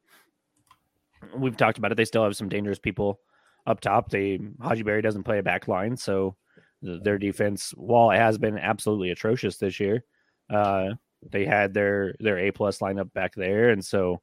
[1.36, 1.94] we've talked about it.
[1.94, 3.20] They still have some dangerous people
[3.66, 4.10] up top.
[4.10, 6.36] They Hadji Barry doesn't play a back line, so
[6.82, 10.04] their defense, while it has been absolutely atrocious this year,
[10.50, 10.90] uh
[11.30, 14.20] they had their their A plus lineup back there, and so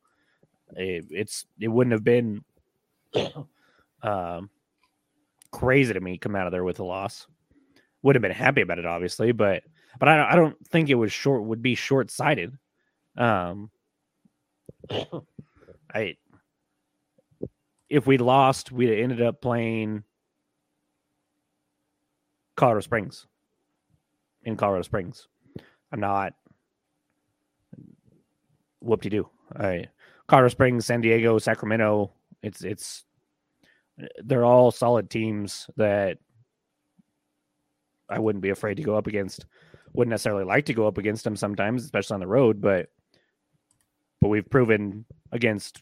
[0.76, 2.44] it, it's it wouldn't have been
[4.04, 4.50] um
[5.52, 7.28] crazy to me come out of there with a loss.
[8.04, 9.64] Would have been happy about it, obviously, but
[10.00, 12.58] but I, I don't think it was short would be short sighted.
[13.18, 13.70] Um,
[15.94, 16.16] I
[17.90, 20.04] if we lost, we'd ended up playing
[22.56, 23.28] Colorado Springs
[24.44, 25.28] in Colorado Springs.
[25.92, 26.34] I'm not
[28.80, 29.30] whoop de doo.
[29.56, 29.88] I
[30.28, 32.14] Colorado Springs, San Diego, Sacramento.
[32.42, 33.04] It's it's
[34.24, 36.18] they're all solid teams that
[38.10, 39.46] I wouldn't be afraid to go up against.
[39.94, 42.90] Wouldn't necessarily like to go up against them sometimes, especially on the road, but
[44.22, 45.82] but we've proven against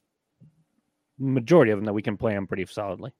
[1.19, 3.11] majority of them that we can play them pretty solidly.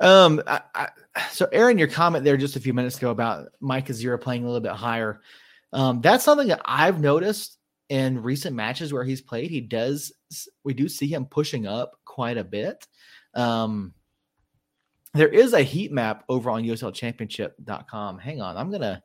[0.00, 0.88] Um, I, I,
[1.30, 4.46] so Aaron, your comment there just a few minutes ago about Mike Azira playing a
[4.46, 5.20] little bit higher.
[5.72, 9.50] Um, that's something that I've noticed in recent matches where he's played.
[9.50, 10.12] He does,
[10.64, 12.86] we do see him pushing up quite a bit.
[13.34, 13.92] Um,
[15.14, 18.18] there is a heat map over on USLchampionship.com.
[18.18, 19.02] Hang on, I'm gonna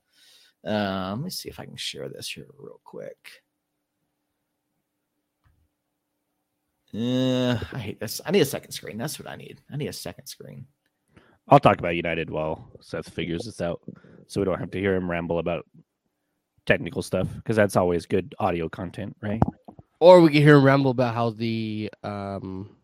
[0.65, 3.17] uh, let me see if I can share this here real quick.
[6.95, 8.21] Uh, I hate this.
[8.25, 8.97] I need a second screen.
[8.97, 9.61] That's what I need.
[9.71, 10.65] I need a second screen.
[11.47, 13.81] I'll talk about United while Seth figures this out,
[14.27, 15.65] so we don't have to hear him ramble about
[16.65, 19.41] technical stuff because that's always good audio content, right?
[19.99, 22.75] Or we can hear him ramble about how the um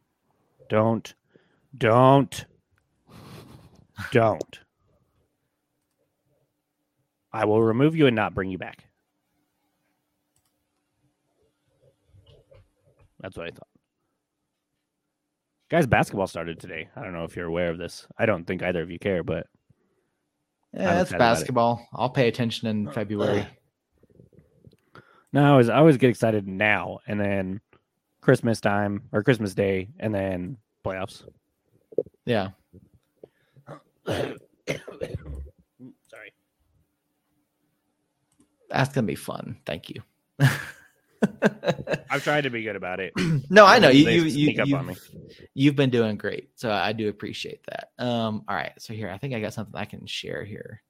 [0.70, 1.14] Don't,
[1.78, 2.46] don't,
[4.12, 4.60] don't.
[7.32, 8.86] I will remove you and not bring you back.
[13.20, 13.68] That's what I thought.
[15.70, 16.90] Guys, basketball started today.
[16.96, 18.08] I don't know if you're aware of this.
[18.18, 19.46] I don't think either of you care, but
[20.74, 21.36] Yeah, I'm that's excited about it.
[21.36, 21.88] basketball.
[21.94, 22.92] I'll pay attention in oh.
[22.92, 23.46] February.
[25.32, 27.62] no, I always I always get excited now and then
[28.22, 31.24] Christmas time or Christmas Day and then playoffs.
[32.26, 32.50] Yeah.
[36.10, 36.34] Sorry.
[38.70, 39.58] That's gonna be fun.
[39.66, 40.02] Thank you.
[42.10, 43.14] I've tried to be good about it.
[43.50, 44.06] no, I know you.
[44.06, 44.96] They You, you, sneak up you on me.
[45.54, 47.90] you've been doing great, so I do appreciate that.
[48.04, 50.82] Um, all right, so here I think I got something I can share here.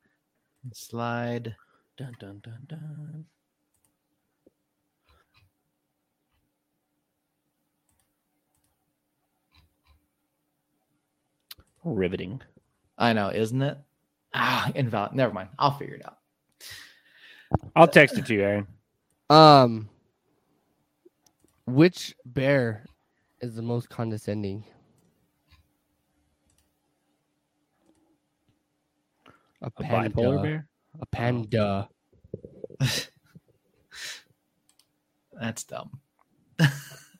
[0.73, 1.55] Slide.
[1.97, 3.25] Dun, dun, dun, dun.
[11.83, 12.41] Riveting.
[12.99, 13.77] I know, isn't it?
[14.33, 15.13] Ah, invalid.
[15.13, 15.49] Never mind.
[15.57, 16.17] I'll figure it out.
[17.75, 18.67] I'll text it to you, Aaron.
[19.29, 19.89] um
[21.65, 22.83] which bear
[23.41, 24.63] is the most condescending?
[29.61, 30.09] A A panda.
[30.09, 30.67] bipolar bear?
[31.01, 31.89] A panda.
[35.39, 35.99] That's dumb.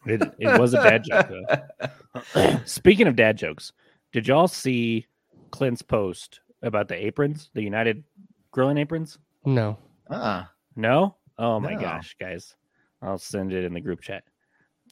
[0.06, 2.60] It, it was a dad joke, though.
[2.66, 3.72] Speaking of dad jokes,
[4.12, 5.06] did y'all see
[5.50, 8.04] Clint's post about the aprons, the United
[8.52, 9.18] grilling aprons?
[9.46, 9.78] No.
[10.10, 11.16] Ah, No?
[11.38, 11.80] Oh my No.
[11.82, 12.56] gosh, guys.
[13.02, 14.24] I'll send it in the group chat.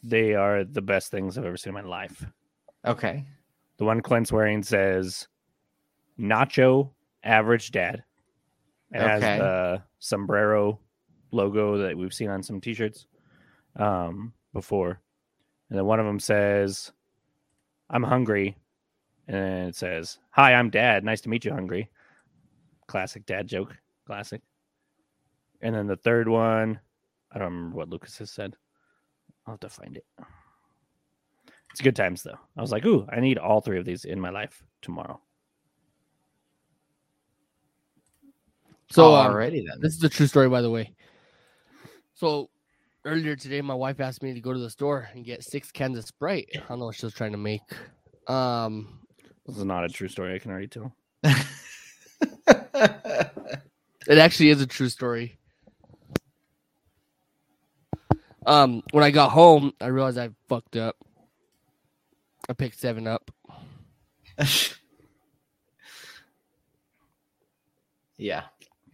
[0.03, 2.25] They are the best things I've ever seen in my life.
[2.85, 3.25] okay.
[3.77, 5.27] The one Clint's wearing says
[6.19, 6.91] Nacho
[7.23, 8.03] Average Dad.
[8.91, 10.79] It has the sombrero
[11.31, 13.05] logo that we've seen on some T-shirts
[13.75, 14.99] um, before,
[15.69, 16.91] and then one of them says,
[17.89, 18.57] "I'm hungry,"
[19.27, 21.03] and it says, "Hi, I'm Dad.
[21.03, 21.89] Nice to meet you, hungry."
[22.87, 23.75] Classic dad joke.
[24.05, 24.41] Classic.
[25.61, 26.79] And then the third one,
[27.31, 28.55] I don't remember what Lucas has said.
[29.45, 30.05] I'll have to find it.
[31.71, 32.37] It's good times though.
[32.55, 35.19] I was like, ooh, I need all three of these in my life tomorrow.
[38.89, 39.81] So um, already then.
[39.81, 40.93] this is a true story, by the way.
[42.13, 42.49] So
[43.05, 45.97] earlier today, my wife asked me to go to the store and get six cans
[45.97, 46.47] of Sprite.
[46.55, 47.61] I don't know what she was trying to make.
[48.27, 49.01] Um,
[49.47, 50.35] This is not a true story.
[50.35, 50.93] I can already tell.
[54.07, 55.37] It actually is a true story.
[58.45, 60.95] Um, when I got home, I realized I fucked up.
[62.47, 63.29] I picked seven up.
[68.17, 68.43] yeah.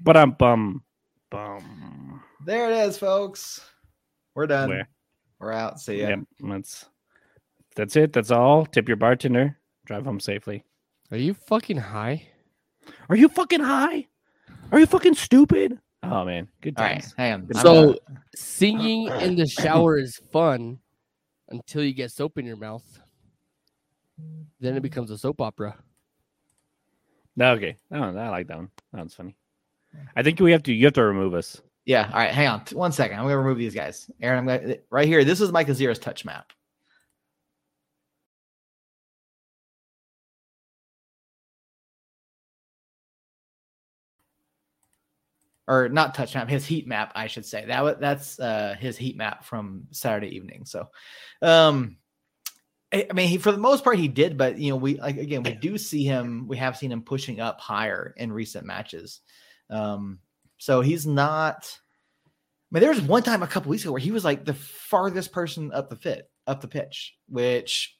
[0.02, 0.84] But I'm bum
[1.30, 2.24] bum.
[2.46, 3.62] There it is, folks.
[4.34, 4.70] We're done.
[4.70, 4.90] Where?
[5.40, 5.80] We're out.
[5.80, 6.10] See ya.
[6.10, 6.20] Yep.
[6.40, 6.86] That's
[7.76, 8.14] that's it.
[8.14, 8.66] That's all.
[8.66, 9.60] Tip your bartender.
[9.86, 10.64] Drive home safely.
[11.12, 12.28] Are you fucking high?
[13.10, 14.08] Are you fucking high?
[14.72, 15.80] Are you fucking stupid?
[16.04, 16.94] Oh man, good All right.
[17.02, 17.14] times.
[17.18, 17.48] Hang on.
[17.56, 20.80] I'm So gonna- singing in the shower is fun
[21.50, 23.00] until you get soap in your mouth.
[24.60, 25.78] Then it becomes a soap opera.
[27.36, 27.78] No, okay.
[27.92, 28.70] Oh, I like that one.
[28.92, 29.36] That one's funny.
[30.16, 30.74] I think we have to.
[30.74, 31.62] You have to remove us.
[31.86, 32.08] yeah.
[32.12, 32.32] All right.
[32.32, 32.62] Hang on.
[32.74, 33.18] One second.
[33.18, 34.10] I'm gonna remove these guys.
[34.22, 35.24] Aaron, I'm gonna right here.
[35.24, 36.52] This is Mike Azira's touch map.
[45.68, 47.66] Or not touch map, his heat map, I should say.
[47.66, 50.66] That that's uh his heat map from Saturday evening.
[50.66, 50.90] So
[51.42, 51.98] um
[52.94, 55.18] I I mean, he for the most part he did, but you know, we like
[55.18, 56.48] again, we do see him.
[56.48, 59.22] We have seen him pushing up higher in recent matches.
[59.70, 60.20] Um,
[60.58, 61.78] so he's not.
[62.26, 62.30] I
[62.72, 65.32] mean, there was one time a couple weeks ago where he was like the farthest
[65.32, 67.98] person up the fit, up the pitch, which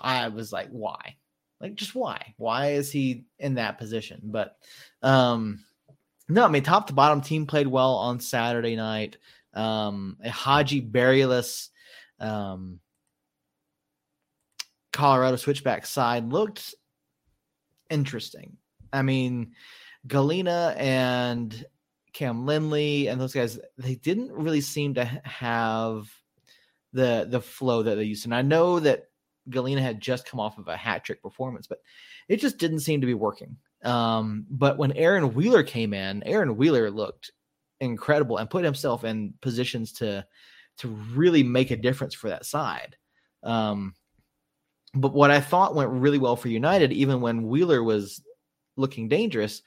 [0.00, 1.16] I was like, why?
[1.60, 2.34] Like, just why?
[2.36, 4.20] Why is he in that position?
[4.24, 4.56] But
[5.02, 5.60] um,
[6.28, 9.18] no, I mean, top to bottom, team played well on Saturday night.
[9.52, 11.68] Um, a Hadji Barryless,
[12.18, 12.80] um,
[14.92, 16.74] Colorado switchback side looked
[17.90, 18.56] interesting.
[18.92, 19.52] I mean,
[20.06, 21.64] Ngalina and
[22.12, 26.08] Cam Lindley and those guys, they didn't really seem to have
[26.92, 28.22] the the flow that they used.
[28.22, 28.28] to.
[28.28, 29.08] And I know that
[29.50, 31.80] Ngalina had just come off of a hat trick performance, but
[32.28, 33.56] it just didn't seem to be working.
[33.84, 37.30] Um, but when Aaron Wheeler came in, Aaron Wheeler looked
[37.80, 40.26] incredible and put himself in positions to
[40.78, 42.96] to really make a difference for that side.
[43.44, 43.94] Um,
[44.94, 48.22] but what I thought went really well for United, even when Wheeler was
[48.76, 49.62] looking dangerous,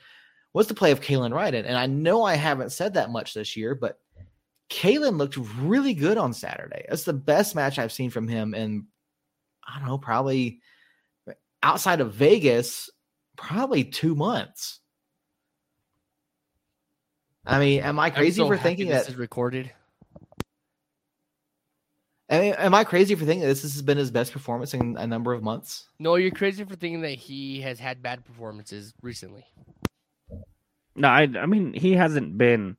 [0.53, 1.65] was the play of Kalen Ryden.
[1.65, 3.99] And I know I haven't said that much this year, but
[4.69, 6.85] Kalen looked really good on Saturday.
[6.89, 8.87] That's the best match I've seen from him in,
[9.65, 10.59] I don't know, probably
[11.63, 12.89] outside of Vegas,
[13.37, 14.79] probably two months.
[17.45, 19.71] I mean, am I crazy so for happy thinking this is recorded?
[22.29, 24.97] I mean, am I crazy for thinking that this has been his best performance in
[24.97, 25.87] a number of months?
[25.97, 29.45] No, you're crazy for thinking that he has had bad performances recently.
[30.95, 31.21] No, I.
[31.21, 32.75] I mean, he hasn't been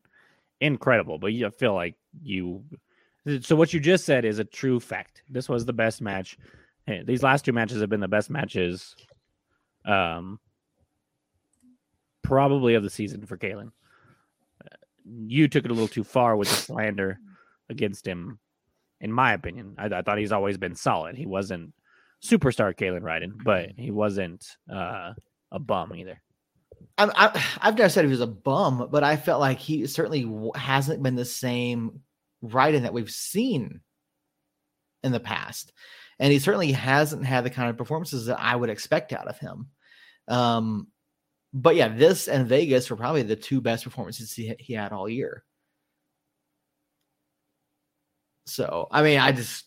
[0.60, 2.62] incredible, but you I feel like you.
[3.40, 5.22] So what you just said is a true fact.
[5.30, 6.36] This was the best match.
[7.04, 8.96] These last two matches have been the best matches,
[9.84, 10.40] um,
[12.22, 13.70] probably of the season for Kalen.
[15.04, 17.18] You took it a little too far with the slander
[17.70, 18.38] against him,
[19.00, 19.74] in my opinion.
[19.78, 21.16] I, I thought he's always been solid.
[21.16, 21.72] He wasn't
[22.22, 25.14] superstar Kalen Ryden, but he wasn't uh,
[25.50, 26.20] a bum either.
[26.96, 31.02] I, I've never said he was a bum, but I felt like he certainly hasn't
[31.02, 32.00] been the same
[32.44, 33.80] Ryden that we've seen
[35.02, 35.72] in the past,
[36.18, 39.38] and he certainly hasn't had the kind of performances that I would expect out of
[39.38, 39.68] him.
[40.26, 40.88] Um,
[41.52, 45.08] but yeah, this and Vegas were probably the two best performances he, he had all
[45.08, 45.44] year.
[48.46, 49.64] So I mean, I just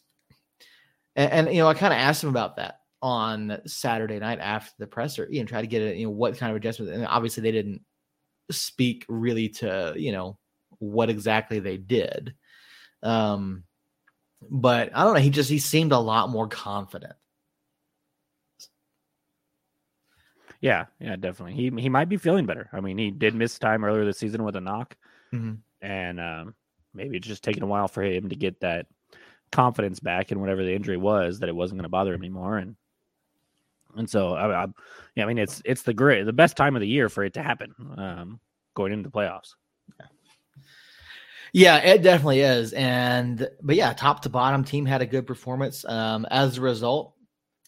[1.16, 4.72] and, and you know, I kind of asked him about that on Saturday night after
[4.80, 6.92] the presser, you know, try to get it, you know, what kind of adjustment.
[6.92, 7.82] And obviously, they didn't
[8.52, 10.38] speak really to, you know,
[10.80, 12.36] what exactly they did.
[13.04, 13.64] Um,
[14.50, 15.20] but I don't know.
[15.20, 17.14] He just he seemed a lot more confident.
[20.62, 21.54] Yeah, yeah, definitely.
[21.54, 22.70] He he might be feeling better.
[22.72, 24.96] I mean, he did miss time earlier this season with a knock,
[25.34, 25.58] Mhm.
[25.82, 26.56] and um,
[26.94, 28.86] maybe it's just taking a while for him to get that
[29.52, 32.58] confidence back in whatever the injury was that it wasn't going to bother him anymore.
[32.58, 32.76] And
[33.98, 34.68] and so I, I,
[35.16, 37.34] yeah, I mean, it's it's the great the best time of the year for it
[37.34, 38.40] to happen, um,
[38.76, 39.56] going into the playoffs.
[41.54, 42.72] Yeah, it definitely is.
[42.74, 45.84] And but yeah, top to bottom, team had a good performance.
[45.86, 47.14] Um, as a result,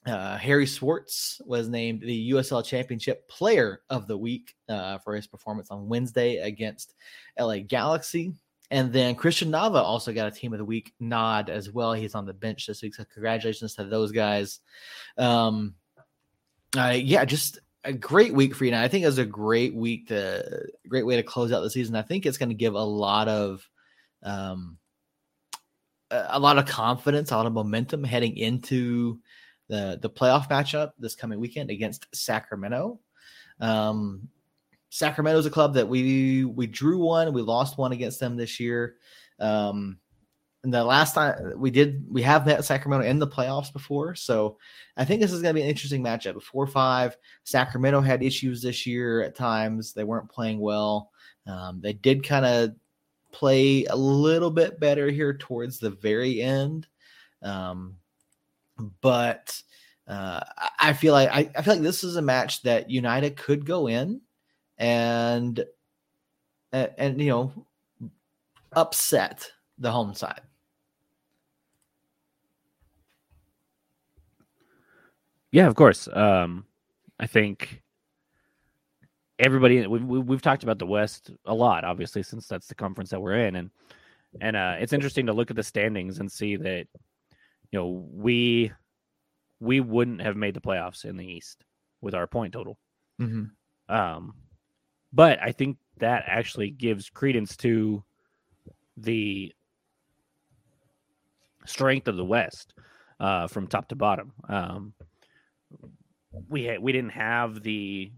[0.05, 5.27] uh, Harry Swartz was named the USL Championship Player of the Week uh, for his
[5.27, 6.95] performance on Wednesday against
[7.39, 8.33] LA Galaxy.
[8.69, 11.93] And then Christian Nava also got a Team of the Week nod as well.
[11.93, 14.59] He's on the bench this week, so congratulations to those guys.
[15.17, 15.75] Um,
[16.75, 18.73] uh, yeah, just a great week for you.
[18.73, 21.95] I think it was a great week to great way to close out the season.
[21.95, 23.69] I think it's going to give a lot of
[24.23, 24.77] um,
[26.09, 29.19] a lot of confidence, a lot of momentum heading into
[29.73, 32.99] the the playoff matchup this coming weekend against Sacramento.
[33.59, 34.29] Um,
[34.89, 38.59] Sacramento is a club that we we drew one, we lost one against them this
[38.59, 38.97] year.
[39.39, 39.97] Um,
[40.63, 44.57] and the last time we did, we have met Sacramento in the playoffs before, so
[44.95, 46.41] I think this is going to be an interesting matchup.
[46.43, 51.11] Four five, Sacramento had issues this year at times; they weren't playing well.
[51.47, 52.75] Um, they did kind of
[53.31, 56.87] play a little bit better here towards the very end.
[57.41, 57.97] Um,
[59.01, 59.61] but
[60.07, 60.41] uh,
[60.79, 63.87] I- feel like I, I feel like this is a match that United could go
[63.87, 64.21] in
[64.77, 65.63] and
[66.71, 67.65] and, and you know
[68.73, 70.41] upset the home side.
[75.51, 76.07] Yeah, of course.
[76.11, 76.65] Um,
[77.19, 77.81] I think
[79.39, 83.21] everybody we've we've talked about the West a lot, obviously, since that's the conference that
[83.21, 83.69] we're in, and
[84.41, 86.87] and uh, it's interesting to look at the standings and see that
[87.73, 88.71] you know we
[89.59, 91.65] we wouldn't have made the playoffs in the East
[92.01, 92.77] with our point total.
[93.19, 93.93] Mm-hmm.
[93.93, 94.35] Um,
[95.11, 98.03] but I think that actually gives credence to
[98.97, 99.53] the
[101.65, 102.73] strength of the West
[103.19, 104.33] uh, from top to bottom.
[104.47, 104.93] Um,
[106.47, 108.11] we had, we didn't have the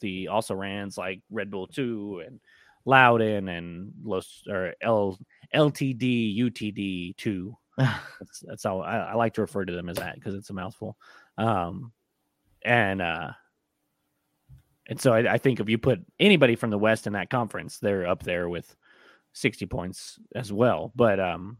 [0.00, 2.38] the also rans like Red Bull two and
[2.84, 5.18] Loudoun and Los or L
[5.54, 7.56] LTD UTD two.
[7.78, 10.54] That's that's how I, I like to refer to them as that because it's a
[10.54, 10.96] mouthful.
[11.38, 11.92] Um,
[12.64, 13.30] and uh,
[14.88, 17.78] and so I, I think if you put anybody from the West in that conference,
[17.78, 18.76] they're up there with
[19.32, 20.92] sixty points as well.
[20.94, 21.56] But um,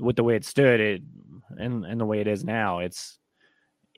[0.00, 1.02] with the way it stood, it
[1.56, 3.18] and and the way it is now, it's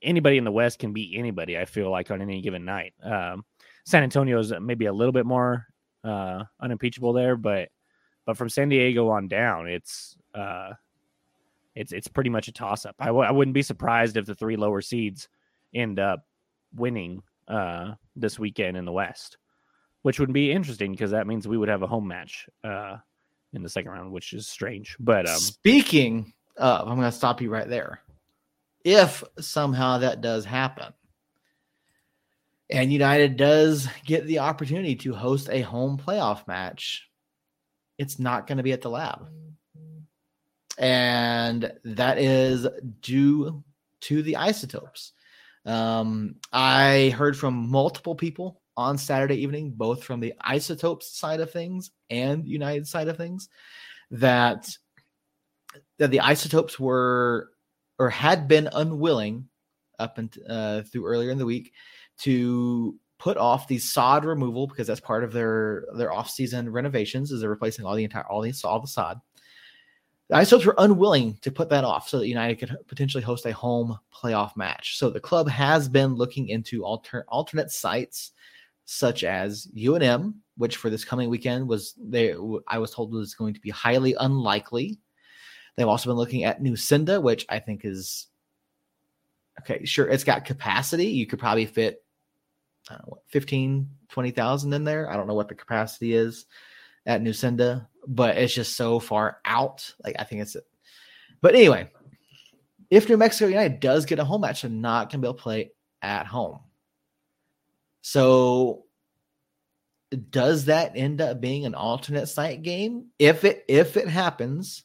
[0.03, 1.59] anybody in the West can beat anybody.
[1.59, 2.93] I feel like on any given night.
[3.03, 3.45] Um,
[3.85, 5.67] San Antonio is maybe a little bit more
[6.05, 7.69] uh, unimpeachable there, but
[8.27, 10.73] but from San Diego on down, it's uh,
[11.75, 12.97] it's it's pretty much a toss up.
[12.99, 15.29] I w- I wouldn't be surprised if the three lower seeds
[15.75, 16.27] end up
[16.75, 19.39] winning uh, this weekend in the West,
[20.03, 22.97] which would be interesting because that means we would have a home match uh,
[23.53, 24.97] in the second round, which is strange.
[25.01, 28.01] But um, Speaking of, I'm going to stop you right there.
[28.85, 30.93] If somehow that does happen,
[32.69, 37.09] and United does get the opportunity to host a home playoff match,
[37.99, 39.29] it's not going to be at the lab.
[40.79, 42.67] And that is
[43.01, 43.63] due
[44.03, 45.13] to the isotopes.
[45.65, 51.51] Um, I heard from multiple people on Saturday evening, both from the isotopes side of
[51.51, 53.49] things and United side of things,
[54.11, 54.69] that
[55.99, 57.51] that the isotopes were
[57.99, 59.49] or had been unwilling
[59.99, 61.73] up and uh, through earlier in the week
[62.19, 67.41] to put off the sod removal because that's part of their their off-season renovations is
[67.41, 69.21] they're replacing all the entire all the all the sod.
[70.33, 73.53] The Isotopes were unwilling to put that off so that United could potentially host a
[73.53, 74.97] home playoff match.
[74.97, 78.33] So the club has been looking into alter, alternate sites
[78.87, 82.35] such as UNM, which for this coming weekend was they
[82.67, 84.99] I was told was going to be highly unlikely.
[85.77, 88.29] They've also been looking at Nusenda, which I think is
[89.61, 91.09] okay, sure, it's got capacity.
[91.09, 92.03] You could probably fit
[92.89, 95.11] I don't know, what, 15, 20,000 in there.
[95.11, 96.47] I don't know what the capacity is
[97.05, 99.93] at Nusenda, but it's just so far out.
[100.05, 100.57] Like, I think it's,
[101.41, 101.91] but anyway,
[102.91, 105.39] if New Mexico United does get a home match, they're not going to be able
[105.39, 105.73] to play
[106.03, 106.61] at home.
[108.03, 108.85] So,
[110.31, 114.85] does that end up being an alternate site game if it if it happens,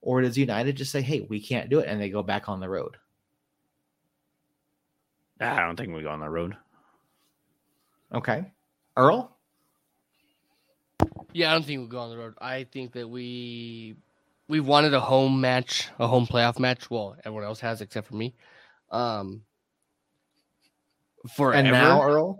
[0.00, 2.58] or does United just say, "Hey, we can't do it," and they go back on
[2.58, 2.96] the road?
[5.40, 6.56] I don't think we go on the road.
[8.12, 8.50] Okay,
[8.96, 9.33] Earl.
[11.32, 12.34] Yeah, I don't think we'll go on the road.
[12.40, 13.96] I think that we
[14.48, 16.90] we wanted a home match, a home playoff match.
[16.90, 18.34] Well, everyone else has except for me.
[18.90, 19.42] Um,
[21.34, 21.58] forever.
[21.58, 22.38] And now, Earl.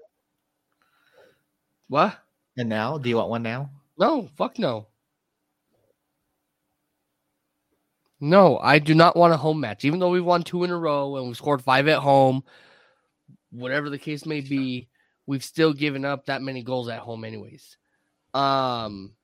[1.88, 2.16] what?
[2.56, 3.70] And now, do you want one now?
[3.98, 4.86] No, fuck no.
[8.20, 9.84] No, I do not want a home match.
[9.84, 12.42] Even though we've won two in a row and we scored five at home,
[13.50, 14.88] whatever the case may be,
[15.26, 17.76] we've still given up that many goals at home, anyways.
[18.34, 19.14] Um,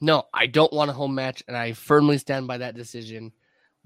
[0.00, 3.32] No, I don't want a home match, and I firmly stand by that decision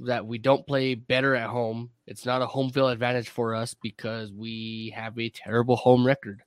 [0.00, 1.90] that we don't play better at home.
[2.06, 6.42] It's not a home field advantage for us because we have a terrible home record.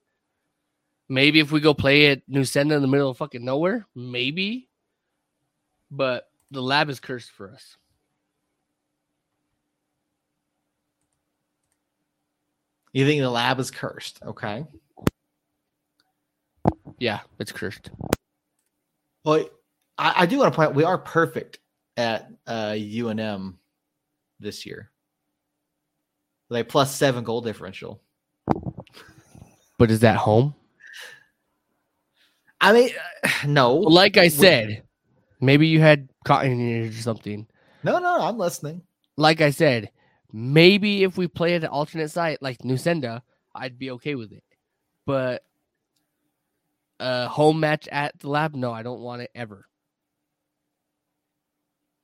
[1.09, 4.69] Maybe if we go play at Nusenda in the middle of fucking nowhere, maybe.
[5.91, 7.77] But the lab is cursed for us.
[12.93, 14.19] You think the lab is cursed?
[14.23, 14.65] Okay.
[16.97, 17.91] Yeah, it's cursed.
[19.23, 19.45] Well,
[19.97, 21.59] I, I do want to point out we are perfect
[21.97, 23.55] at uh, UNM
[24.39, 24.91] this year.
[26.49, 28.01] Like plus seven goal differential.
[29.77, 30.55] But is that home?
[32.61, 32.89] I mean,
[33.45, 34.83] no, like I said,
[35.41, 37.47] maybe you had cotton ears or something.
[37.83, 38.21] no, no.
[38.21, 38.81] I'm listening.
[39.17, 39.91] Like I said,
[40.31, 43.21] maybe if we play at an alternate site like Nusenda,
[43.53, 44.43] I'd be okay with it.
[45.05, 45.43] But
[46.99, 49.67] a home match at the lab, no, I don't want it ever.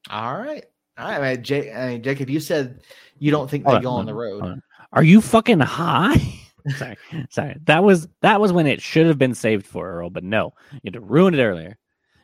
[0.10, 0.66] All right,
[0.98, 1.44] all right, man.
[1.44, 2.82] Jake, I mean, Jacob, you said
[3.20, 4.44] you don't think Hold they on, go on hold the road.
[4.44, 4.64] on.
[4.94, 6.40] Are you fucking high?
[6.76, 6.98] sorry,
[7.30, 7.58] sorry.
[7.66, 10.80] That was that was when it should have been saved for Earl, but no, you
[10.86, 11.78] had to ruin it earlier.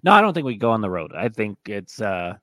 [0.03, 1.11] No, I don't think we go on the road.
[1.15, 2.33] I think it's uh,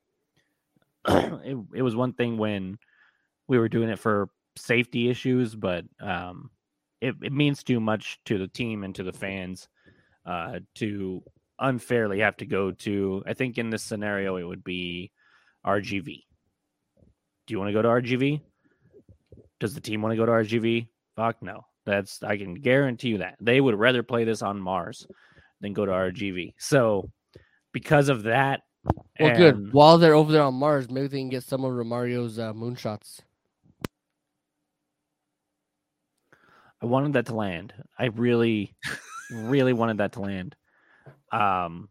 [1.09, 2.79] it, it was one thing when
[3.49, 6.51] we were doing it for safety issues, but um,
[7.01, 9.69] it, it means too much to the team and to the fans
[10.27, 11.23] uh, to
[11.59, 13.23] unfairly have to go to.
[13.27, 15.11] I think in this scenario, it would be
[15.67, 16.25] RGV.
[17.47, 18.41] Do you want to go to RGV?
[19.61, 20.89] Does the team want to go to RGV?
[21.17, 21.67] Fuck no.
[21.87, 25.07] That's I can guarantee you that they would rather play this on Mars
[25.61, 26.55] than go to RGV.
[26.59, 27.11] So
[27.73, 28.61] because of that,
[29.21, 29.73] Well, good.
[29.73, 33.21] While they're over there on Mars, maybe they can get some of Romario's uh, moonshots.
[36.83, 37.73] I wanted that to land.
[37.99, 38.75] I really,
[39.31, 40.57] really wanted that to land.
[41.33, 41.89] Um,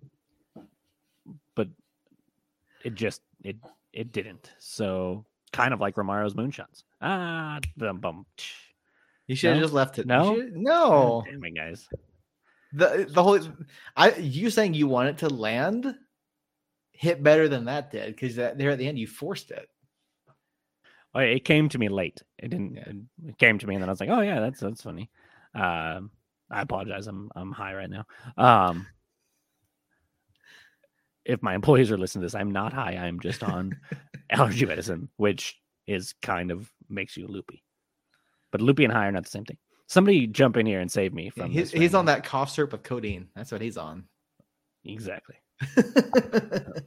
[1.55, 1.67] but
[2.84, 3.57] it just it
[3.91, 4.51] it didn't.
[4.59, 6.84] So kind of like Romario's moonshots.
[7.01, 8.25] Ah, dum bum.
[9.27, 9.63] You should have No?
[9.63, 10.07] just left it.
[10.07, 10.36] No?
[10.53, 11.23] no.
[11.25, 11.88] Damn it, guys.
[12.73, 13.39] The the whole,
[13.95, 15.93] I you saying you want it to land,
[16.91, 19.69] hit better than that did because that there at the end you forced it.
[21.13, 22.23] Oh, it came to me late.
[22.39, 22.75] It didn't.
[22.75, 23.29] Yeah.
[23.29, 25.11] It came to me, and then I was like, "Oh yeah, that's that's funny."
[25.53, 26.09] Um,
[26.54, 27.08] I apologize.
[27.08, 28.06] I'm I'm high right now.
[28.38, 28.88] Um,
[31.26, 32.93] if my employees are listening to this, I'm not high.
[32.93, 33.78] I'm just on
[34.30, 37.64] allergy medicine, which is kind of makes you loopy.
[38.51, 39.58] But loopy and high are not the same thing.
[39.88, 41.51] Somebody jump in here and save me Yeah, from.
[41.51, 43.30] he's this he's on that cough syrup of codeine.
[43.36, 44.06] That's what he's on.
[44.86, 45.36] exactly.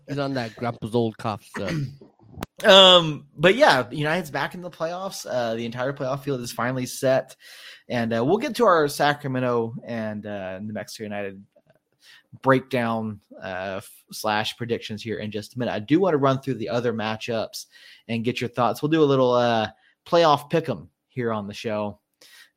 [0.08, 1.72] He's on that grandpa's old cough stuff.
[2.64, 5.26] um, but yeah, United's back in the playoffs.
[5.28, 7.36] Uh, the entire playoff field is finally set,
[7.88, 11.42] and uh, we'll get to our Sacramento and uh, New Mexico United
[12.42, 13.80] breakdown uh,
[14.12, 15.72] slash predictions here in just a minute.
[15.72, 17.66] I do want to run through the other matchups
[18.08, 18.82] and get your thoughts.
[18.82, 19.68] We'll do a little uh,
[20.06, 22.00] playoff pick 'em here on the show.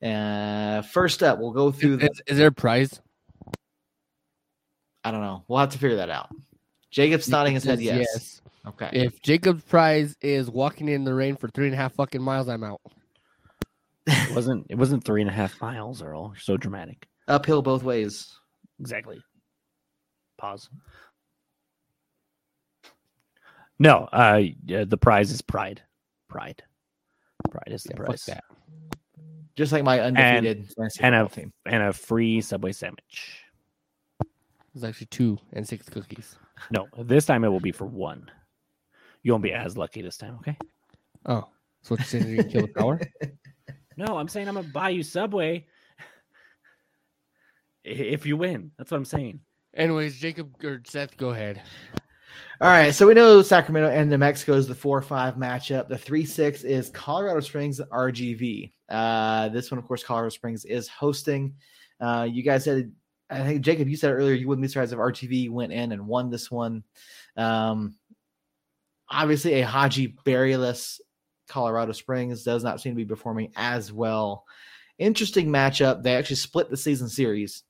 [0.01, 1.97] Uh, first up, we'll go through.
[1.97, 3.01] The, is, is there a prize?
[5.03, 5.43] I don't know.
[5.47, 6.30] We'll have to figure that out.
[6.91, 7.82] Jacob's nodding his head.
[7.82, 8.07] Yes.
[8.13, 8.41] Yes.
[8.70, 8.89] Okay.
[8.93, 12.47] If Jacob's prize is walking in the rain for three and a half fucking miles,
[12.49, 12.82] I'm out.
[14.07, 14.65] It wasn't.
[14.70, 16.32] It wasn't three and a half miles, Earl.
[16.34, 17.07] You're so dramatic.
[17.28, 18.28] Uphill both ways.
[18.80, 19.20] Exactly.
[20.38, 20.70] Pause.
[23.78, 25.82] No, uh, yeah, the prize is pride.
[26.28, 26.63] Pride.
[27.49, 28.26] Pride is the Yeah, fuck prize.
[28.26, 28.43] that.
[29.55, 31.53] Just like my undefeated fantasy and a- team.
[31.65, 33.43] And a free Subway sandwich.
[34.76, 36.36] It's actually two and six cookies.
[36.72, 38.30] No, this time it will be for one.
[39.24, 40.57] You won't be as lucky this time, okay?
[41.26, 41.47] Oh,
[41.82, 42.30] so what you saying?
[42.30, 42.99] You can kill the power?
[43.97, 45.65] No, I'm saying I'm gonna buy you Subway
[47.84, 48.72] if you win.
[48.78, 49.41] That's what I'm saying.
[49.76, 51.61] Anyways, Jacob or Seth, go ahead.
[52.61, 55.89] All right, so we know Sacramento and New Mexico is the four-five matchup.
[55.89, 58.72] The three-six is Colorado Springs and RGV.
[58.88, 61.53] Uh, this one, of course, Colorado Springs is hosting.
[61.99, 62.93] Uh, you guys said,
[63.30, 66.07] I think Jacob, you said earlier you wouldn't be surprised if RGV went in and
[66.07, 66.84] won this one.
[67.36, 67.95] Um,
[69.10, 70.99] obviously, a Hadji Barryless
[71.47, 74.45] Colorado Springs does not seem to be performing as well.
[74.97, 76.03] Interesting matchup.
[76.03, 77.64] They actually split the season series.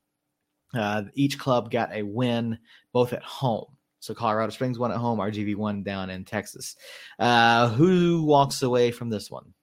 [0.73, 2.57] Uh, each club got a win,
[2.93, 3.65] both at home.
[3.99, 6.75] So Colorado Springs won at home, RGV won down in Texas.
[7.17, 9.53] Uh, who walks away from this one?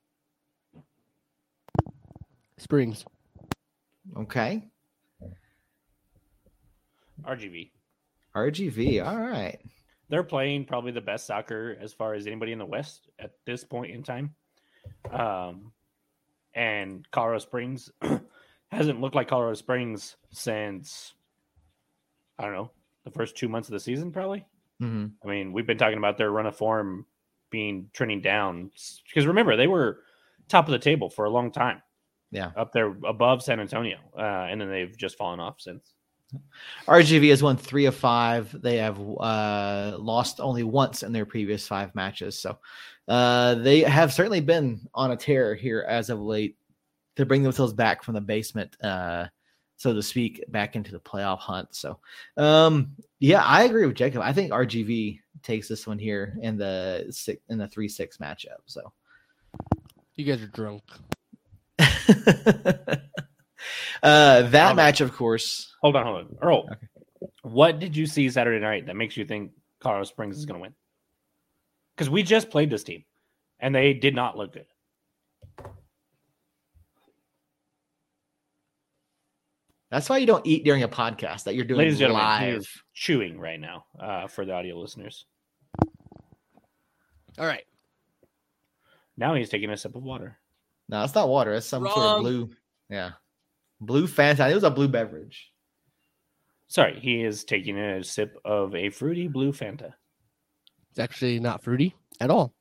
[2.59, 3.05] Springs.
[4.16, 4.62] Okay,
[7.24, 7.70] RGV.
[8.35, 9.07] RGV.
[9.07, 9.59] All right.
[10.09, 13.64] They're playing probably the best soccer as far as anybody in the West at this
[13.64, 14.34] point in time.
[15.11, 15.72] Um,
[16.54, 17.90] and Colorado Springs
[18.68, 21.14] hasn't looked like Colorado Springs since
[22.38, 22.70] I don't know
[23.04, 24.44] the first two months of the season, probably.
[24.80, 27.07] hmm I mean, we've been talking about their run of form
[27.50, 28.70] being trending down
[29.09, 30.00] because remember they were
[30.48, 31.82] top of the table for a long time.
[32.32, 32.50] Yeah.
[32.57, 35.94] up there above San Antonio, uh, and then they've just fallen off since.
[36.87, 38.55] RGV has won three of five.
[38.61, 42.39] They have uh, lost only once in their previous five matches.
[42.39, 42.59] So
[43.09, 46.57] uh, they have certainly been on a tear here as of late
[47.16, 49.27] to bring themselves back from the basement, uh,
[49.77, 51.74] so to speak, back into the playoff hunt.
[51.74, 51.99] So
[52.37, 54.22] um, yeah, I agree with Jacob.
[54.22, 58.61] I think RGV takes this one here in the six in the three six matchup.
[58.66, 58.93] So
[60.16, 60.83] You guys are drunk.
[64.03, 65.75] uh, that Um, match, of course.
[65.83, 66.69] Hold on, hold on, Earl.
[66.73, 66.87] Okay.
[67.43, 70.62] What did you see Saturday night that makes you think Colorado Springs is going to
[70.62, 70.75] win?
[71.97, 73.05] Because we just played this team,
[73.59, 74.67] and they did not look good.
[79.91, 82.47] That's why you don't eat during a podcast that you're doing Ladies and gentlemen, he
[82.53, 82.57] live.
[82.62, 85.25] is chewing right now uh, for the audio listeners.
[87.39, 87.62] All right.
[89.17, 90.39] Now he's taking a sip of water.
[90.89, 91.55] No, it's not water.
[91.55, 92.51] It's some sort of blue.
[92.91, 93.12] Yeah,
[93.81, 94.51] blue Fanta.
[94.51, 95.53] It was a blue beverage.
[96.68, 99.93] Sorry, he is taking a sip of a fruity blue Fanta,
[100.91, 102.55] It's actually not fruity at all.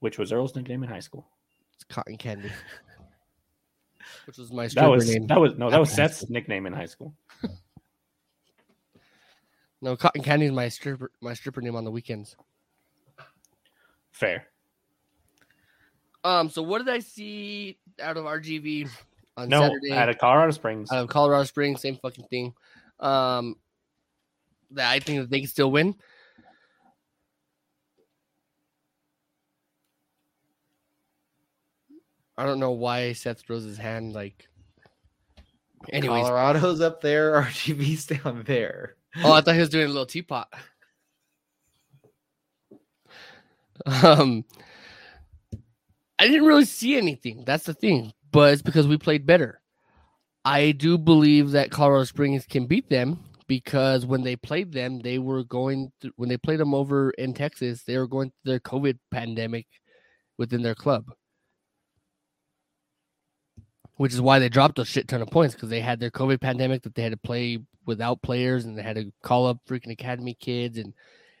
[0.00, 1.26] which was Earl's nickname in high school.
[1.74, 2.50] It's cotton candy.
[4.26, 5.26] Which was my That stripper was name.
[5.28, 7.14] that was no, that was After high Seth's nickname in high school.
[9.82, 12.34] No, cotton candy is my stripper my stripper name on the weekends.
[14.10, 14.46] Fair.
[16.24, 18.88] Um, so what did I see out of RGV
[19.36, 19.92] on No, Saturday?
[19.92, 20.90] out of Colorado Springs.
[20.92, 22.54] out of Colorado Springs, same fucking thing.
[23.00, 23.56] Um,
[24.72, 25.94] that I think that they can still win.
[32.36, 34.48] I don't know why Seth throws his hand like.
[35.90, 37.32] Anyways, Colorado's up there.
[37.42, 38.96] RGV's down there.
[39.22, 40.52] oh, I thought he was doing a little teapot.
[43.84, 44.44] Um,
[46.18, 47.44] I didn't really see anything.
[47.46, 49.60] That's the thing, but it's because we played better.
[50.44, 55.18] I do believe that Colorado Springs can beat them because when they played them, they
[55.18, 58.60] were going through, when they played them over in Texas, they were going through their
[58.60, 59.66] COVID pandemic
[60.38, 61.06] within their club,
[63.96, 66.40] which is why they dropped a shit ton of points because they had their COVID
[66.40, 69.92] pandemic that they had to play without players and they had to call up freaking
[69.92, 70.92] academy kids and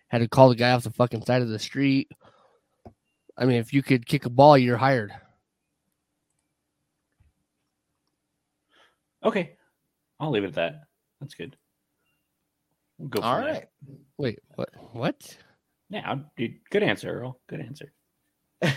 [0.08, 2.08] had to call the guy off the fucking side of the street.
[3.36, 5.12] I mean, if you could kick a ball, you're hired.
[9.26, 9.56] Okay,
[10.20, 10.74] I'll leave it at that.
[11.20, 11.56] That's good.
[12.98, 13.20] We'll go.
[13.20, 13.66] All from there.
[14.18, 14.70] Wait, what?
[14.92, 15.36] What?
[15.90, 17.40] Yeah, dude, good answer, Earl.
[17.48, 17.92] Good answer.
[18.62, 18.70] Are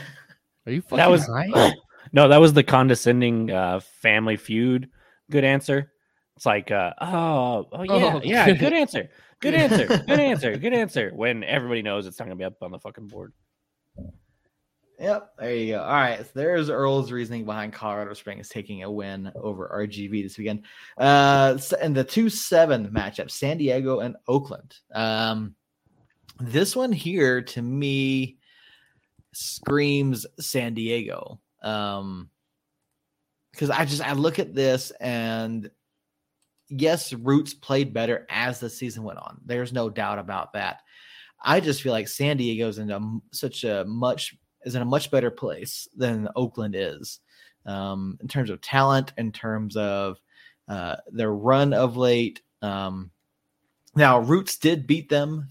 [0.68, 1.74] you fucking That was high?
[2.12, 4.90] no, that was the condescending uh, Family Feud.
[5.32, 5.92] Good answer.
[6.36, 8.60] It's like, uh, oh, oh yeah, Oh, yeah, good.
[8.60, 9.10] good answer,
[9.42, 11.12] good answer, good answer, good answer.
[11.14, 13.34] When everybody knows it's not gonna be up on the fucking board.
[15.00, 15.32] Yep.
[15.40, 15.82] There you go.
[15.82, 16.20] All right.
[16.20, 20.64] So there's Earl's reasoning behind Colorado Springs taking a win over RGV this weekend.
[20.98, 24.76] Uh, and the two seven matchup, San Diego and Oakland.
[24.94, 25.56] Um,
[26.40, 28.40] this one here to me
[29.34, 31.40] screams San Diego.
[31.62, 32.30] Um,
[33.52, 35.70] because I just I look at this and
[36.70, 39.40] yes, Roots played better as the season went on.
[39.46, 40.80] There's no doubt about that.
[41.42, 43.00] I just feel like San Diego's in a,
[43.32, 47.20] such a much is in a much better place than Oakland is
[47.66, 50.20] um, in terms of talent, in terms of
[50.68, 52.42] uh, their run of late.
[52.62, 53.12] Um,
[53.96, 55.50] now, Roots did beat them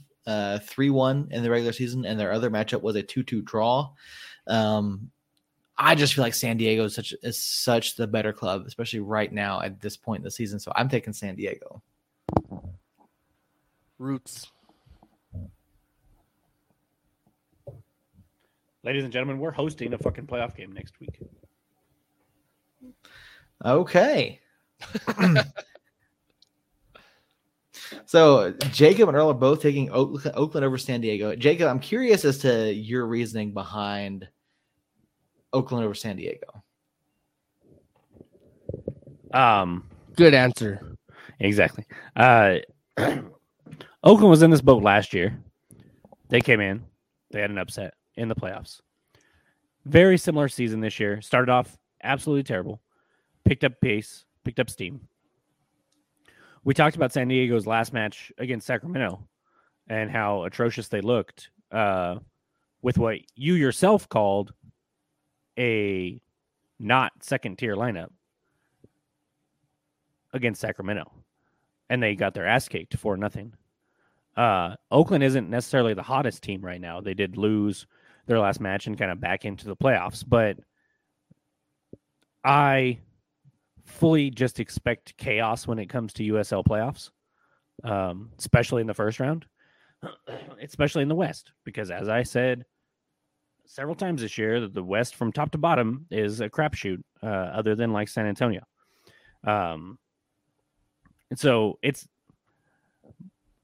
[0.63, 3.91] three one in the regular season, and their other matchup was a two two draw.
[4.47, 5.11] Um,
[5.77, 9.33] I just feel like San Diego is such is such the better club, especially right
[9.33, 10.59] now at this point in the season.
[10.59, 11.83] So I'm taking San Diego.
[13.99, 14.51] Roots.
[18.85, 21.21] Ladies and gentlemen, we're hosting a fucking playoff game next week.
[23.65, 24.41] Okay.
[28.07, 31.35] so Jacob and Earl are both taking Oakland over San Diego.
[31.35, 34.29] Jacob, I'm curious as to your reasoning behind
[35.53, 36.63] Oakland over San Diego.
[39.35, 40.97] Um, Good answer.
[41.41, 41.85] exactly.
[42.15, 42.59] Uh,
[44.05, 45.37] Oakland was in this boat last year.
[46.29, 46.85] They came in,
[47.33, 48.81] they had an upset in the playoffs.
[49.87, 51.23] Very similar season this year.
[51.23, 52.83] Started off absolutely terrible,
[53.45, 55.09] picked up pace, picked up steam.
[56.65, 59.27] We talked about San Diego's last match against Sacramento
[59.89, 62.17] and how atrocious they looked uh,
[62.83, 64.53] with what you yourself called
[65.59, 66.21] a
[66.79, 68.11] not second tier lineup
[70.33, 71.11] against Sacramento,
[71.89, 73.55] and they got their ass kicked for nothing.
[74.37, 77.01] Uh, Oakland isn't necessarily the hottest team right now.
[77.01, 77.87] They did lose
[78.29, 80.59] their last match and kind of back into the playoffs, but
[82.45, 83.01] I
[83.85, 87.11] fully just expect chaos when it comes to USL playoffs,
[87.83, 89.47] um, especially in the first round,
[90.63, 92.65] especially in the West, because as I said
[93.67, 97.27] several times this year, that the West from top to bottom is a crapshoot, uh,
[97.27, 98.63] other than like San Antonio.
[99.45, 99.99] Um,
[101.31, 102.07] and so it's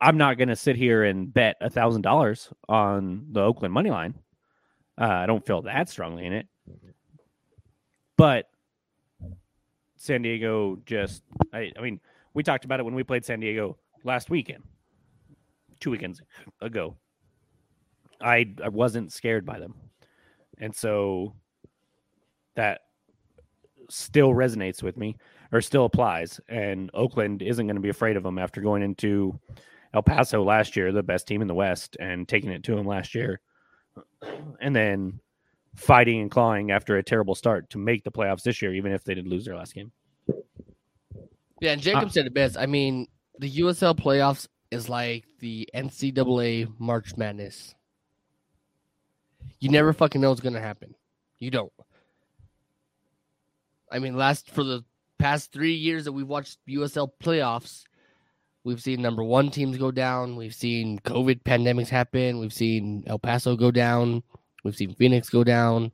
[0.01, 3.91] I'm not going to sit here and bet a thousand dollars on the Oakland money
[3.91, 4.15] line.
[4.99, 6.47] Uh, I don't feel that strongly in it,
[8.17, 8.49] but
[9.97, 11.23] San Diego just
[11.53, 12.01] I, I mean
[12.33, 14.63] we talked about it when we played San Diego last weekend,
[15.81, 16.21] two weekends
[16.61, 16.97] ago.
[18.21, 19.75] I I wasn't scared by them,
[20.59, 21.35] and so
[22.55, 22.83] that
[23.91, 25.17] still resonates with me
[25.53, 26.41] or still applies.
[26.49, 29.39] And Oakland isn't going to be afraid of them after going into
[29.93, 32.87] El Paso last year, the best team in the West, and taking it to them
[32.87, 33.41] last year,
[34.61, 35.21] and then
[35.77, 39.05] fighting and clawing after a terrible start to make the playoffs this year, even if
[39.05, 39.93] they did lose their last game.
[41.61, 42.57] Yeah, and Jacob uh, said it best.
[42.57, 43.07] I mean,
[43.39, 47.75] the USL playoffs is like the NCAA March Madness.
[49.61, 50.95] You never fucking know what's gonna happen.
[51.39, 51.73] You don't.
[53.91, 54.85] I mean, last for the
[55.19, 57.85] past three years that we've watched USL playoffs,
[58.65, 60.37] we've seen number one teams go down.
[60.37, 62.41] We've seen COVID pandemics happen.
[62.41, 64.23] We've seen El Paso go down.
[64.65, 65.93] We've seen Phoenix go down.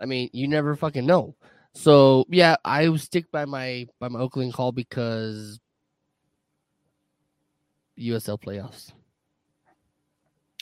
[0.00, 1.34] I mean, you never fucking know.
[1.74, 5.58] So yeah, I stick by my by my Oakland call because
[7.98, 8.92] USL playoffs.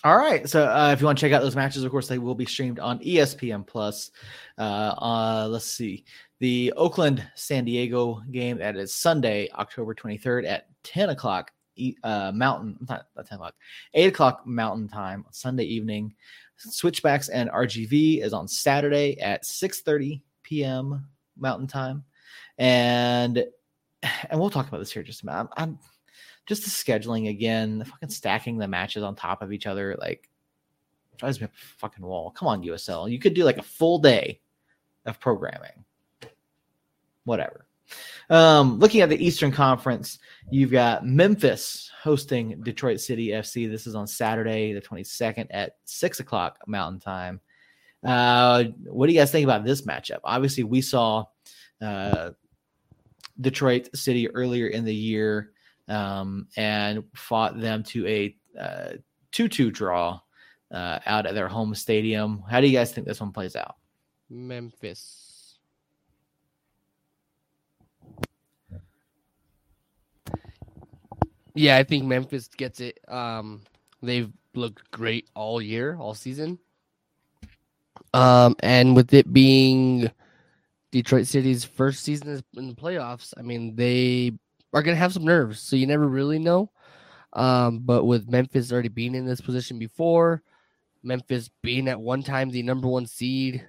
[0.04, 0.46] All right.
[0.48, 2.44] So uh, if you want to check out those matches, of course, they will be
[2.44, 4.10] streamed on ESPN Plus.
[4.58, 6.04] Uh, uh, let's see.
[6.44, 11.52] The Oakland San Diego game that is Sunday, October 23rd at 10 o'clock
[12.02, 13.54] uh, Mountain, not 10 o'clock,
[13.94, 16.14] 8 o'clock Mountain Time, Sunday evening.
[16.58, 21.06] Switchbacks and RGV is on Saturday at 6:30 p.m.
[21.38, 22.04] Mountain Time,
[22.58, 23.46] and
[24.28, 25.38] and we'll talk about this here just a minute.
[25.38, 25.78] I'm, I'm
[26.44, 30.28] just the scheduling again, the fucking stacking the matches on top of each other, like
[31.16, 32.32] drives me up a fucking wall.
[32.32, 33.10] Come on, USL.
[33.10, 34.42] You could do like a full day
[35.06, 35.86] of programming.
[37.24, 37.66] Whatever.
[38.30, 40.18] Um, looking at the Eastern Conference,
[40.50, 43.70] you've got Memphis hosting Detroit City FC.
[43.70, 47.40] This is on Saturday, the 22nd at six o'clock Mountain Time.
[48.04, 50.20] Uh, what do you guys think about this matchup?
[50.24, 51.24] Obviously, we saw
[51.80, 52.30] uh,
[53.40, 55.52] Detroit City earlier in the year
[55.88, 58.92] um, and fought them to a uh,
[59.32, 60.20] 2-2 draw
[60.70, 62.42] uh, out at their home stadium.
[62.48, 63.76] How do you guys think this one plays out?
[64.30, 65.23] Memphis.
[71.54, 72.98] Yeah, I think Memphis gets it.
[73.08, 73.62] Um,
[74.02, 76.58] they've looked great all year, all season.
[78.12, 80.10] Um, and with it being
[80.90, 84.32] Detroit City's first season in the playoffs, I mean they
[84.72, 86.70] are gonna have some nerves, so you never really know.
[87.32, 90.42] Um, but with Memphis already being in this position before,
[91.02, 93.68] Memphis being at one time the number one seed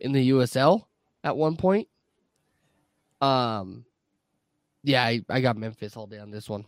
[0.00, 0.86] in the USL
[1.22, 1.88] at one point.
[3.20, 3.84] Um,
[4.82, 6.64] yeah, I, I got Memphis all day on this one.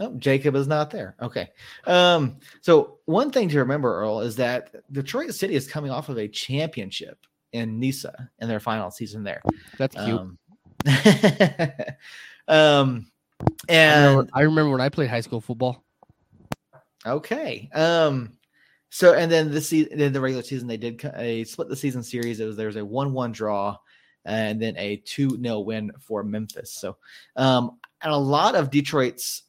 [0.00, 1.14] Oh, Jacob is not there.
[1.22, 1.50] Okay.
[1.86, 6.18] Um, so one thing to remember, Earl, is that Detroit City is coming off of
[6.18, 7.18] a championship
[7.52, 9.42] in NISA in their final season there.
[9.78, 10.20] That's cute.
[10.20, 10.38] Um,
[12.48, 13.06] um
[13.40, 15.84] I, and remember, I remember when I played high school football.
[17.06, 17.68] Okay.
[17.72, 18.32] Um.
[18.90, 22.02] So and then this season, then the regular season, they did a split the season
[22.02, 22.40] series.
[22.40, 23.76] It was there was a one-one draw,
[24.24, 26.72] and then a two 0 win for Memphis.
[26.72, 26.96] So,
[27.36, 29.43] um, and a lot of Detroit's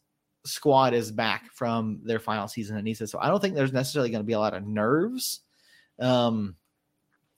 [0.45, 3.07] squad is back from their final season at NISA.
[3.07, 5.41] So I don't think there's necessarily going to be a lot of nerves.
[5.99, 6.55] Um,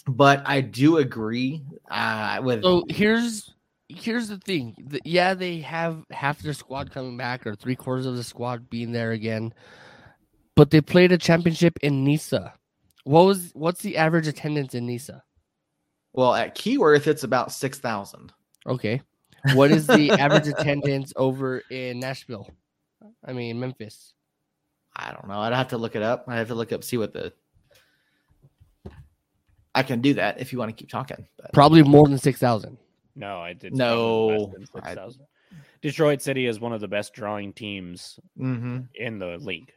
[0.08, 3.54] but I do agree uh, with So here's
[3.90, 4.76] here's the thing.
[4.88, 8.70] The- yeah, they have half their squad coming back or three quarters of the squad
[8.70, 9.54] being there again,
[10.56, 12.54] but they played a championship in NISA.
[13.04, 15.24] What was what's the average attendance in NISA?
[16.14, 18.34] well at Keyworth it's about six thousand.
[18.66, 19.02] Okay,
[19.54, 22.50] what is the average attendance over in Nashville?
[23.26, 24.14] I mean Memphis.
[24.96, 25.40] I don't know.
[25.40, 26.26] I'd have to look it up.
[26.28, 27.34] I have to look up see what the.
[29.76, 31.28] I can do that if you want to keep talking.
[31.38, 32.78] But Probably more than six thousand.
[33.16, 33.74] No, I did.
[33.76, 34.54] No,
[34.84, 34.96] I-
[35.82, 38.88] Detroit City is one of the best drawing teams Mhm.
[38.96, 39.72] in the league.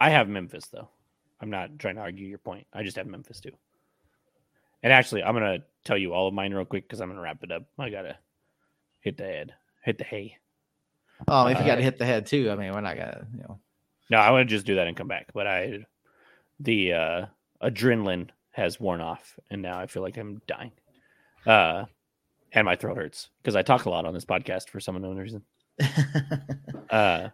[0.00, 0.88] I have Memphis though.
[1.40, 2.66] I'm not trying to argue your point.
[2.72, 3.52] I just have Memphis too.
[4.82, 7.42] And actually, I'm gonna tell you all of mine real quick because I'm gonna wrap
[7.42, 7.64] it up.
[7.78, 8.16] I gotta
[9.00, 10.36] hit the head, hit the hay.
[11.28, 13.60] Oh, if you Uh, hit the head too, I mean, we're not gonna, you know.
[14.10, 15.28] No, I want to just do that and come back.
[15.32, 15.86] But I,
[16.60, 17.26] the uh,
[17.62, 20.72] adrenaline has worn off, and now I feel like I'm dying.
[21.46, 21.84] Uh,
[22.52, 25.16] and my throat hurts because I talk a lot on this podcast for some unknown
[25.18, 25.42] reason.
[26.90, 27.30] Uh,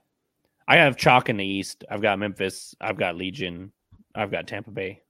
[0.69, 1.83] I have chalk in the East.
[1.91, 2.77] I've got Memphis.
[2.81, 3.73] I've got Legion.
[4.15, 5.03] I've got Tampa Bay.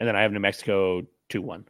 [0.00, 1.64] And then I have New Mexico 2 1.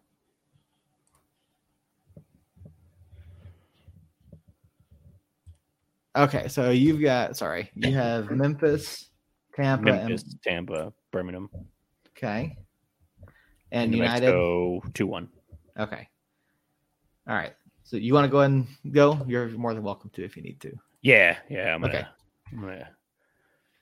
[6.16, 9.10] okay, so you've got sorry, you have Memphis,
[9.54, 11.50] Tampa, Memphis, and Tampa, Birmingham.
[12.16, 12.56] okay,
[13.72, 14.26] and New United.
[14.26, 15.28] Mexico 2 1.
[15.80, 16.08] Okay,
[17.28, 17.54] all right.
[17.82, 19.20] So you want to go and go?
[19.26, 20.72] You're more than welcome to if you need to.
[21.02, 21.74] Yeah, yeah.
[21.74, 22.06] I'm gonna, Okay.
[22.52, 22.88] I'm gonna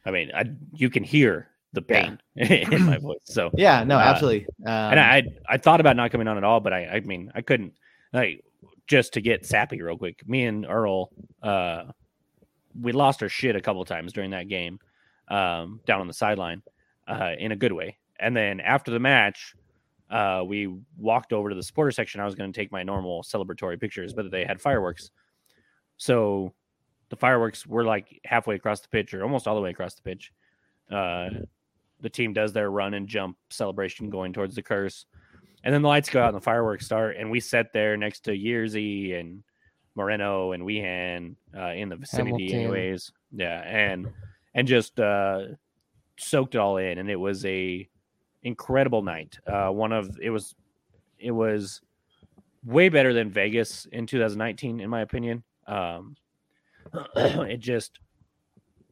[0.06, 2.16] I mean, I you can hear the Yeah.
[2.36, 3.18] pain in my voice.
[3.24, 4.46] So Yeah, no, Uh, absolutely.
[4.66, 7.30] Um, and I I thought about not coming on at all, but I I mean
[7.34, 7.74] I couldn't
[8.12, 8.44] like
[8.86, 10.26] just to get sappy real quick.
[10.26, 11.10] Me and Earl,
[11.42, 11.84] uh,
[12.80, 14.78] we lost our shit a couple times during that game,
[15.28, 16.62] um, down on the sideline,
[17.06, 17.98] uh, in a good way.
[18.18, 19.54] And then after the match,
[20.10, 22.18] uh, we walked over to the supporter section.
[22.20, 25.10] I was going to take my normal celebratory pictures, but they had fireworks.
[25.98, 26.54] So
[27.10, 30.02] the fireworks were like halfway across the pitch or almost all the way across the
[30.02, 30.32] pitch.
[30.90, 31.28] Uh,
[32.00, 35.06] the team does their run and jump celebration going towards the curse.
[35.64, 37.16] And then the lights go out and the fireworks start.
[37.16, 39.42] And we sat there next to Yerzy and
[39.96, 42.60] Moreno and Wehan uh, in the vicinity, Hamilton.
[42.60, 43.12] anyways.
[43.32, 43.60] Yeah.
[43.62, 44.08] And,
[44.54, 45.46] and just uh,
[46.16, 46.98] soaked it all in.
[46.98, 47.88] And it was a
[48.44, 49.38] incredible night.
[49.46, 50.54] Uh, one of, it was,
[51.18, 51.80] it was
[52.64, 55.42] way better than Vegas in 2019, in my opinion.
[55.66, 56.16] Um,
[57.16, 57.98] it just,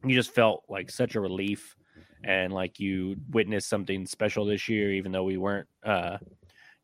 [0.03, 1.76] you just felt like such a relief
[2.27, 6.17] and like you witnessed something special this year, even though we weren't, uh,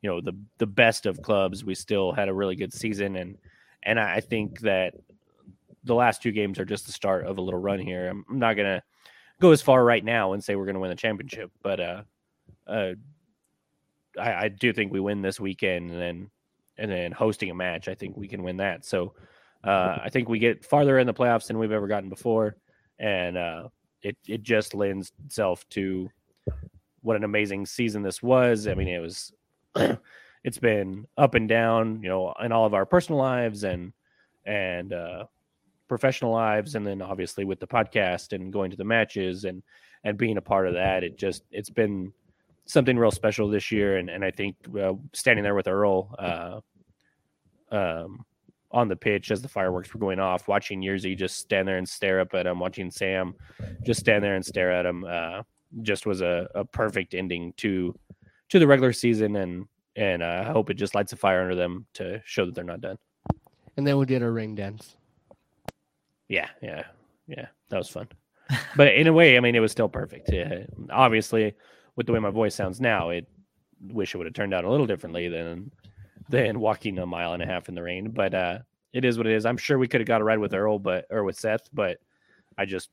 [0.00, 1.64] you know, the the best of clubs.
[1.64, 3.36] We still had a really good season, and
[3.82, 4.94] and I think that
[5.84, 8.08] the last two games are just the start of a little run here.
[8.08, 8.82] I'm, I'm not gonna
[9.38, 12.02] go as far right now and say we're gonna win the championship, but uh,
[12.66, 12.92] uh,
[14.18, 16.30] I, I do think we win this weekend, and then
[16.78, 18.86] and then hosting a match, I think we can win that.
[18.86, 19.12] So
[19.62, 22.56] uh, I think we get farther in the playoffs than we've ever gotten before,
[22.98, 23.68] and uh,
[24.04, 26.08] it it just lends itself to
[27.00, 28.68] what an amazing season this was.
[28.68, 29.32] I mean, it was
[30.44, 33.92] it's been up and down, you know, in all of our personal lives and
[34.46, 35.24] and uh,
[35.88, 39.62] professional lives, and then obviously with the podcast and going to the matches and
[40.04, 41.02] and being a part of that.
[41.02, 42.12] It just it's been
[42.66, 46.14] something real special this year, and and I think uh, standing there with Earl.
[46.18, 46.60] Uh,
[47.74, 48.24] um,
[48.74, 51.88] on the pitch as the fireworks were going off, watching Yerzy just stand there and
[51.88, 53.34] stare up at him, watching Sam
[53.84, 55.42] just stand there and stare at him, uh,
[55.82, 57.96] just was a, a perfect ending to
[58.50, 61.54] to the regular season, and and uh, I hope it just lights a fire under
[61.54, 62.98] them to show that they're not done.
[63.76, 64.96] And then we did our ring dance.
[66.28, 66.82] Yeah, yeah,
[67.28, 68.08] yeah, that was fun.
[68.76, 70.30] but in a way, I mean, it was still perfect.
[70.32, 71.54] Yeah, obviously,
[71.94, 73.28] with the way my voice sounds now, it
[73.80, 75.70] wish it would have turned out a little differently than
[76.28, 78.10] than walking a mile and a half in the rain.
[78.10, 78.58] But uh,
[78.92, 79.46] it is what it is.
[79.46, 81.98] I'm sure we could have got a ride with Earl, but or with Seth, but
[82.56, 82.90] I just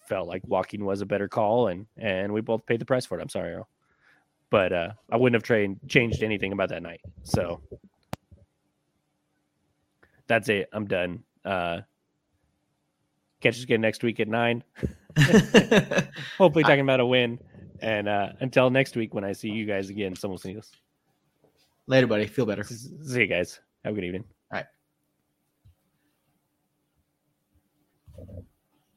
[0.00, 3.18] felt like walking was a better call, and and we both paid the price for
[3.18, 3.22] it.
[3.22, 3.68] I'm sorry, Earl,
[4.50, 7.00] but uh, I wouldn't have trained changed anything about that night.
[7.22, 7.60] So
[10.26, 10.68] that's it.
[10.72, 11.22] I'm done.
[11.44, 11.80] Uh,
[13.40, 14.64] catch us again next week at nine.
[16.38, 17.38] Hopefully, talking about a win.
[17.80, 20.70] And uh, until next week, when I see you guys again, someone see us.
[21.86, 22.26] Later, buddy.
[22.26, 22.64] Feel better.
[22.64, 23.60] See you guys.
[23.84, 24.24] Have a good evening.
[24.52, 24.66] All right.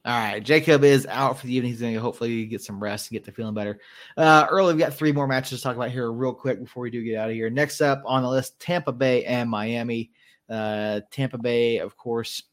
[0.04, 1.72] All right, Jacob is out for the evening.
[1.72, 3.80] He's going to hopefully get some rest and get to feeling better.
[4.16, 6.92] Uh, early, we've got three more matches to talk about here, real quick, before we
[6.92, 7.50] do get out of here.
[7.50, 10.12] Next up on the list, Tampa Bay and Miami.
[10.48, 12.44] Uh, Tampa Bay, of course,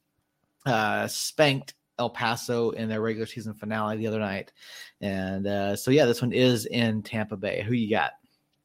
[0.65, 4.51] uh, spanked El Paso in their regular season finale the other night,
[4.99, 7.61] and uh, so yeah, this one is in Tampa Bay.
[7.61, 8.13] Who you got?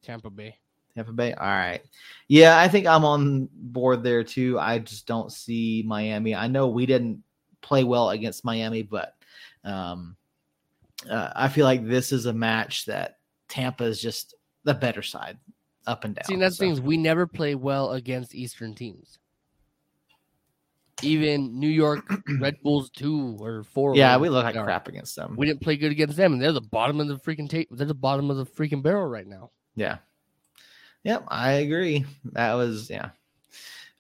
[0.03, 0.57] Tampa Bay.
[0.99, 1.33] Tampa Bay.
[1.33, 1.81] All right.
[2.27, 4.59] Yeah, I think I'm on board there too.
[4.59, 6.35] I just don't see Miami.
[6.35, 7.23] I know we didn't
[7.61, 9.15] play well against Miami, but
[9.63, 10.17] um,
[11.09, 13.19] uh, I feel like this is a match that
[13.49, 14.35] Tampa is just
[14.65, 15.39] the better side,
[15.87, 16.25] up and down.
[16.25, 19.21] See, that's So, the thing is we never play well against Eastern teams.
[21.03, 22.05] Even New York
[22.41, 23.95] Red Bulls two or four.
[23.95, 24.65] Yeah, we look like are.
[24.65, 25.37] crap against them.
[25.39, 27.69] We didn't play good against them, and they're the bottom of the freaking tape.
[27.71, 29.53] They're the bottom of the freaking barrel right now.
[29.77, 29.99] Yeah.
[31.05, 32.05] Yep, I agree.
[32.33, 33.11] That was yeah.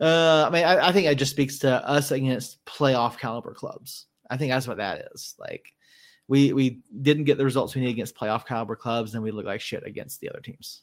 [0.01, 4.07] Uh, I mean, I, I think it just speaks to us against playoff caliber clubs.
[4.30, 5.34] I think that's what that is.
[5.38, 5.72] Like,
[6.28, 9.46] we we didn't get the results we need against playoff caliber clubs, and we look
[9.46, 10.82] like shit against the other teams,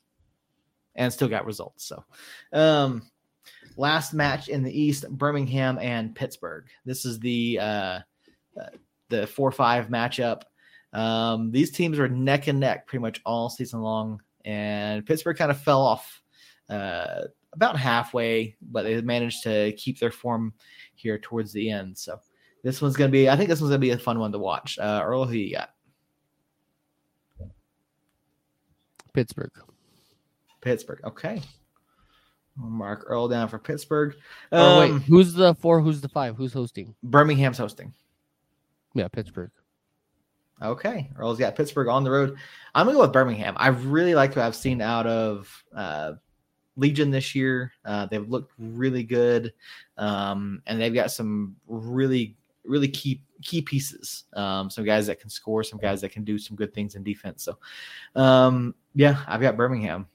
[0.95, 1.85] and still got results.
[1.85, 2.03] So,
[2.51, 3.03] um,
[3.77, 6.65] last match in the East: Birmingham and Pittsburgh.
[6.83, 7.99] This is the uh,
[8.59, 8.69] uh,
[9.09, 10.41] the four five matchup.
[10.91, 15.51] Um, these teams were neck and neck pretty much all season long, and Pittsburgh kind
[15.51, 16.21] of fell off
[16.69, 20.53] uh, about halfway, but they managed to keep their form
[20.95, 21.97] here towards the end.
[21.97, 22.19] So
[22.63, 24.79] this one's gonna be, I think this one's gonna be a fun one to watch.
[24.79, 25.71] Uh, Earl, who you got?
[29.13, 29.51] Pittsburgh.
[30.61, 30.99] Pittsburgh.
[31.05, 31.41] Okay.
[32.61, 34.15] I'll mark Earl down for Pittsburgh.
[34.51, 35.81] oh wait, Um, who's the four?
[35.81, 36.35] Who's the five?
[36.35, 36.95] Who's hosting?
[37.03, 37.93] Birmingham's hosting.
[38.93, 39.51] Yeah, Pittsburgh.
[40.61, 41.09] Okay.
[41.17, 42.37] Earl's got Pittsburgh on the road.
[42.73, 43.55] I'm gonna go with Birmingham.
[43.57, 46.13] I really like what I've seen out of uh,
[46.77, 47.73] Legion this year.
[47.83, 49.53] Uh, they've looked really good,
[49.97, 54.23] um, and they've got some really, really key key pieces.
[54.33, 57.03] Um, some guys that can score, some guys that can do some good things in
[57.03, 57.43] defense.
[57.43, 57.57] So,
[58.15, 60.07] um, yeah, I've got Birmingham.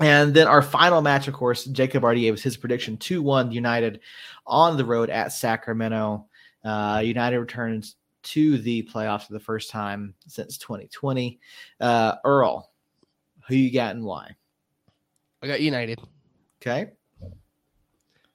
[0.00, 4.00] And then our final match, of course, Jacob gave us his prediction 2 1 United
[4.46, 6.26] on the road at Sacramento.
[6.64, 11.38] Uh, United returns to the playoffs for the first time since 2020.
[11.80, 12.70] Uh, Earl,
[13.48, 14.34] who you got and why?
[15.42, 15.98] I got United.
[16.60, 16.92] Okay.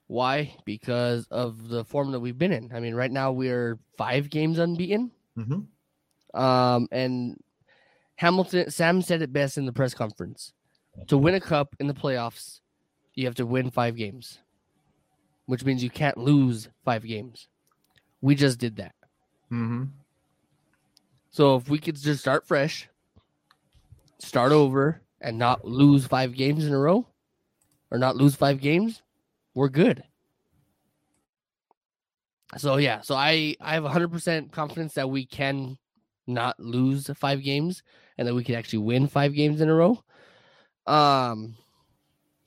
[0.07, 0.55] Why?
[0.65, 2.71] Because of the form that we've been in.
[2.73, 5.11] I mean, right now we're five games unbeaten.
[5.37, 6.39] Mm-hmm.
[6.39, 7.41] Um, and
[8.15, 10.53] Hamilton Sam said it best in the press conference.
[11.07, 12.61] To win a cup in the playoffs,
[13.13, 14.39] you have to win five games,
[15.45, 17.47] which means you can't lose five games.
[18.21, 18.95] We just did that.
[19.51, 19.83] Mm-hmm.
[21.29, 22.89] So if we could just start fresh,
[24.19, 27.07] start over, and not lose five games in a row,
[27.91, 29.01] or not lose five games,
[29.53, 30.03] we're good.
[32.57, 35.77] So yeah, so I I have 100% confidence that we can
[36.27, 37.83] not lose five games
[38.17, 40.01] and that we can actually win five games in a row.
[40.85, 41.55] Um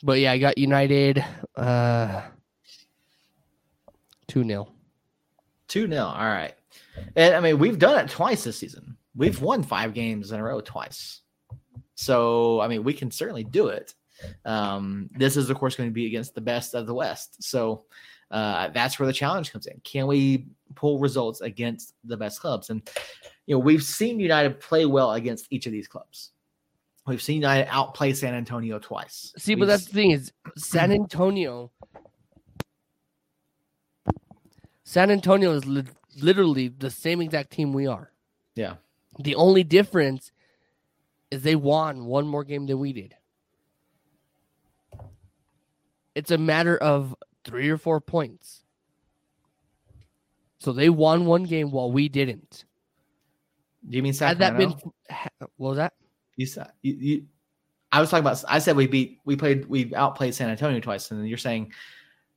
[0.02, 1.24] but yeah, I got United
[1.56, 2.22] uh
[4.28, 4.68] 2-0.
[5.68, 6.04] 2 0.
[6.04, 6.54] All right.
[7.16, 8.96] And I mean, we've done it twice this season.
[9.14, 11.20] We've won five games in a row twice.
[11.94, 13.94] So, I mean, we can certainly do it.
[14.44, 17.42] Um, this is, of course, going to be against the best of the West.
[17.42, 17.84] So,
[18.30, 19.80] uh, that's where the challenge comes in.
[19.82, 22.70] Can we pull results against the best clubs?
[22.70, 22.88] And,
[23.46, 26.30] you know, we've seen United play well against each of these clubs.
[27.06, 29.32] We've seen United outplay San Antonio twice.
[29.36, 31.72] See, but We've that's the thing is San Antonio.
[34.84, 35.66] San Antonio is
[36.22, 38.12] literally the same exact team we are.
[38.54, 38.74] Yeah.
[39.18, 40.32] The only difference
[41.30, 43.14] is they won one more game than we did.
[46.14, 47.14] It's a matter of
[47.44, 48.64] three or four points.
[50.58, 52.64] So they won one game while we didn't.
[53.88, 54.92] Do you mean Had that Sacramento?
[55.08, 55.16] been
[55.56, 55.94] what was that?
[56.36, 57.26] You said you, you.
[57.92, 58.44] I was talking about.
[58.46, 59.20] I said we beat.
[59.24, 59.66] We played.
[59.66, 61.72] We outplayed San Antonio twice, and you're saying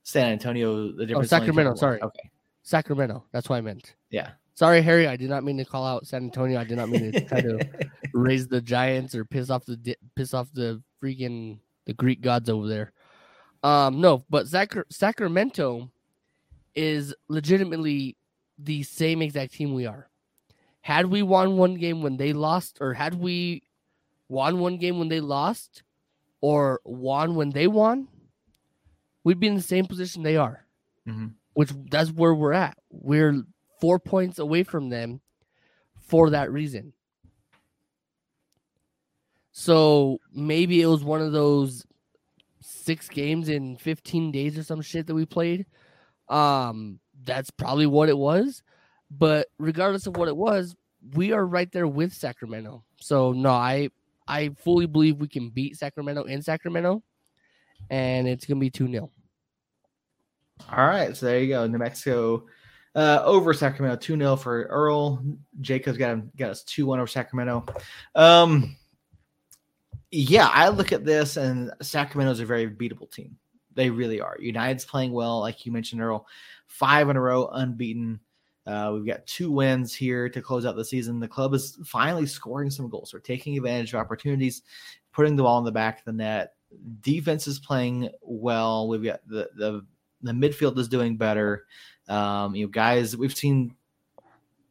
[0.04, 0.94] San Antonio.
[0.94, 1.28] The oh, difference.
[1.28, 2.02] is only Sacramento, sorry.
[2.02, 2.30] Okay.
[2.64, 3.24] Sacramento.
[3.32, 3.94] That's what I meant.
[4.10, 4.32] Yeah.
[4.56, 5.08] Sorry, Harry.
[5.08, 6.60] I did not mean to call out San Antonio.
[6.60, 7.60] I did not mean to try to
[8.14, 12.50] raise the Giants or piss off the di- piss off the freaking the Greek gods
[12.50, 12.92] over there.
[13.64, 15.90] Um, no, but Sacra- Sacramento
[16.76, 18.16] is legitimately
[18.58, 20.08] the same exact team we are.
[20.82, 23.64] Had we won one game when they lost, or had we
[24.30, 25.82] won one game when they lost,
[26.42, 28.08] or won when they won,
[29.24, 30.66] we'd be in the same position they are.
[31.08, 31.34] Mhm.
[31.54, 32.78] Which that's where we're at.
[32.90, 33.44] We're
[33.80, 35.22] four points away from them
[36.02, 36.94] for that reason.
[39.52, 41.86] So maybe it was one of those
[42.60, 45.66] six games in 15 days or some shit that we played.
[46.28, 48.64] Um, that's probably what it was.
[49.12, 50.76] But regardless of what it was,
[51.14, 52.84] we are right there with Sacramento.
[53.00, 53.90] So no, I
[54.28, 57.04] I fully believe we can beat Sacramento in Sacramento,
[57.90, 59.10] and it's gonna be two 0
[60.72, 61.16] All right.
[61.16, 61.68] So there you go.
[61.68, 62.46] New Mexico
[62.96, 65.24] uh, over Sacramento, two 0 for Earl.
[65.62, 67.66] Jacobs got him, got us two one over Sacramento.
[68.16, 68.76] Um,
[70.12, 73.38] yeah, I look at this and Sacramento's a very beatable team.
[73.74, 74.38] They really are.
[74.40, 76.28] United's playing well, like you mentioned, Earl.
[76.68, 78.20] Five in a row, unbeaten.
[78.66, 81.20] Uh, we've got two wins here to close out the season.
[81.20, 83.12] The club is finally scoring some goals.
[83.12, 84.62] We're taking advantage of opportunities,
[85.12, 86.54] putting the ball in the back of the net.
[87.02, 88.88] Defense is playing well.
[88.88, 89.86] We've got the the
[90.24, 91.66] the midfield is doing better.
[92.08, 93.76] Um, you know, guys, we've seen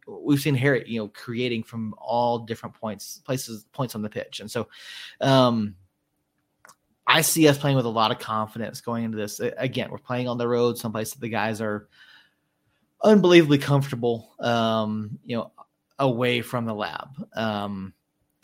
[0.07, 4.41] we've seen Harry, you know, creating from all different points, places, points on the pitch,
[4.41, 4.69] and so
[5.21, 5.75] um,
[7.07, 9.41] I see us playing with a lot of confidence going into this.
[9.41, 11.89] Again, we're playing on the road, someplace that the guys are
[13.03, 14.35] unbelievably comfortable.
[14.41, 15.53] Um, you know,
[15.99, 17.09] away from the lab.
[17.35, 17.95] Um,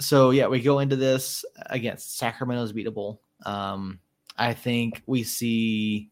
[0.00, 3.18] so yeah, we go into this against Sacramento's beatable.
[3.44, 4.00] Um,
[4.36, 6.10] I think we see.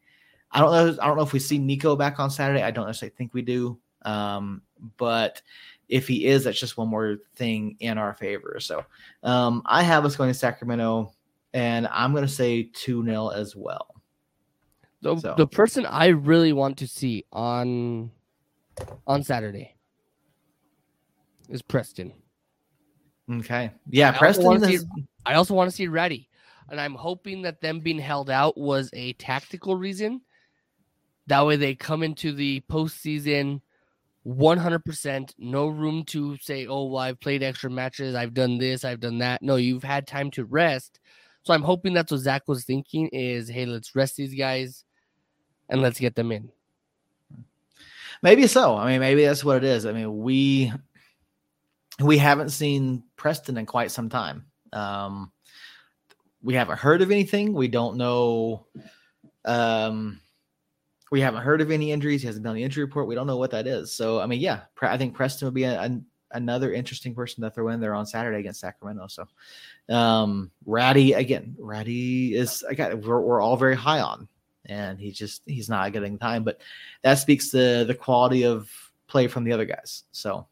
[0.53, 1.03] I don't know.
[1.03, 2.63] I don't know if we see Nico back on Saturday.
[2.63, 3.79] I don't necessarily think we do.
[4.03, 4.63] Um,
[4.97, 5.43] but
[5.89, 8.59] if he is, that's just one more thing in our favor.
[8.61, 8.85] So
[9.23, 11.13] um, I have us going to Sacramento,
[11.53, 13.95] and I'm going to say 2 0 as well.
[15.03, 18.11] The, So- the person I really want to see on
[19.07, 19.75] on Saturday
[21.49, 22.13] is Preston.
[23.31, 23.71] Okay.
[23.91, 24.79] Yeah, I Preston wanna see-
[25.25, 26.29] I also want to see Reddy,
[26.69, 30.21] and I'm hoping that them being held out was a tactical reason.
[31.27, 33.61] That way, they come into the postseason
[34.27, 39.01] 100%, no room to say, "Oh, well, I've played extra matches, I've done this, I've
[39.01, 40.99] done that." No, you've had time to rest.
[41.45, 44.85] So I'm hoping that's what Zach was thinking: is, "Hey, let's rest these guys,
[45.69, 46.51] and let's get them in."
[48.23, 48.77] Maybe so.
[48.77, 49.87] I mean, maybe that's what it is.
[49.87, 50.73] I mean, we
[52.01, 54.47] we haven't seen Preston in quite some time.
[54.73, 55.31] Um,
[56.43, 57.53] we haven't heard of anything.
[57.53, 58.67] We don't know.
[59.45, 60.21] Um,
[61.11, 62.23] we haven't heard of any injuries.
[62.23, 63.07] He hasn't done the injury report.
[63.07, 63.93] We don't know what that is.
[63.93, 67.51] So, I mean, yeah, I think Preston would be a, an another interesting person to
[67.51, 69.07] throw in there on Saturday against Sacramento.
[69.09, 71.55] So, um, Ratty again.
[71.59, 74.29] Ratty is again we're, we're all very high on,
[74.67, 76.43] and he just he's not getting time.
[76.43, 76.61] But
[77.03, 78.71] that speaks to the quality of
[79.07, 80.05] play from the other guys.
[80.11, 80.47] So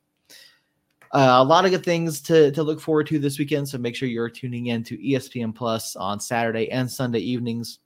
[1.15, 3.69] uh, a lot of good things to, to look forward to this weekend.
[3.69, 7.79] So make sure you're tuning in to ESPN Plus on Saturday and Sunday evenings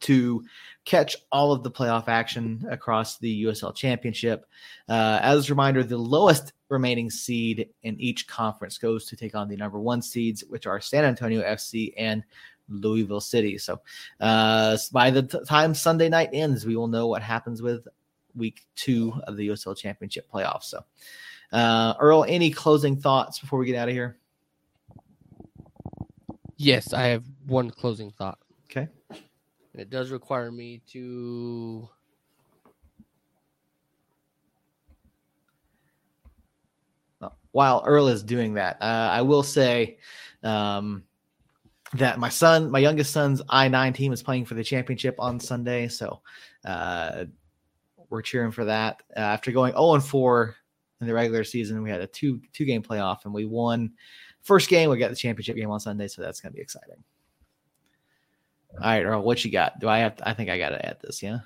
[0.00, 0.42] to
[0.84, 4.46] catch all of the playoff action across the USL Championship.
[4.88, 9.48] Uh, as a reminder, the lowest remaining seed in each conference goes to take on
[9.48, 12.22] the number one seeds, which are San Antonio FC and
[12.68, 13.58] Louisville City.
[13.58, 13.80] So
[14.20, 17.86] uh, by the t- time Sunday night ends, we will know what happens with
[18.34, 20.64] week two of the USL Championship playoffs.
[20.64, 20.84] So,
[21.52, 24.18] uh, Earl, any closing thoughts before we get out of here?
[26.56, 28.38] Yes, I have one closing thought.
[28.70, 28.88] Okay.
[29.74, 31.88] It does require me to.
[37.52, 39.98] While Earl is doing that, uh, I will say
[40.44, 41.02] um,
[41.94, 45.40] that my son, my youngest son's I nine team is playing for the championship on
[45.40, 46.20] Sunday, so
[46.64, 47.24] uh,
[48.08, 49.02] we're cheering for that.
[49.16, 50.56] Uh, after going zero and four
[51.00, 53.92] in the regular season, we had a two two game playoff, and we won
[54.42, 54.88] first game.
[54.88, 57.02] We got the championship game on Sunday, so that's going to be exciting.
[58.74, 59.78] All right, Earl, what you got?
[59.80, 60.16] Do I have?
[60.16, 61.22] To, I think I got to add this.
[61.22, 61.40] Yeah,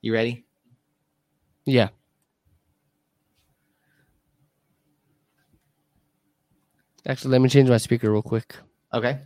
[0.00, 0.44] you ready?
[1.64, 1.88] Yeah.
[7.06, 8.54] Actually, let me change my speaker real quick.
[8.92, 9.20] Okay.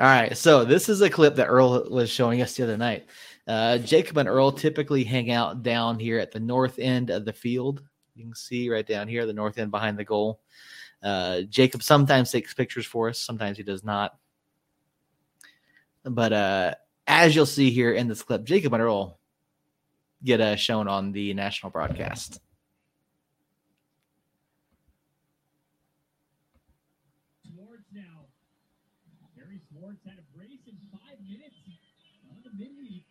[0.00, 0.36] All right.
[0.36, 3.06] So this is a clip that Earl was showing us the other night.
[3.46, 7.32] Uh, Jacob and Earl typically hang out down here at the north end of the
[7.32, 7.82] field.
[8.14, 10.40] You can see right down here, the north end behind the goal.
[11.02, 14.18] Uh, Jacob sometimes takes pictures for us, sometimes he does not.
[16.04, 16.74] But uh,
[17.06, 19.18] as you'll see here in this clip, Jacob and Earl
[20.22, 22.40] get uh, shown on the national broadcast.
[27.46, 28.26] Swartz now.
[29.36, 31.54] Barry Swartz had a brace in five minutes
[32.30, 33.04] on the midweek.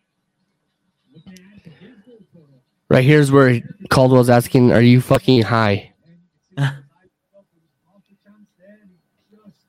[1.12, 2.62] Looking at his goal total.
[2.88, 3.60] Right here's where
[3.90, 8.02] Caldwell's asking, "Are you fucking high?" And it seems as I felt there was off
[8.08, 9.66] the chance there and he just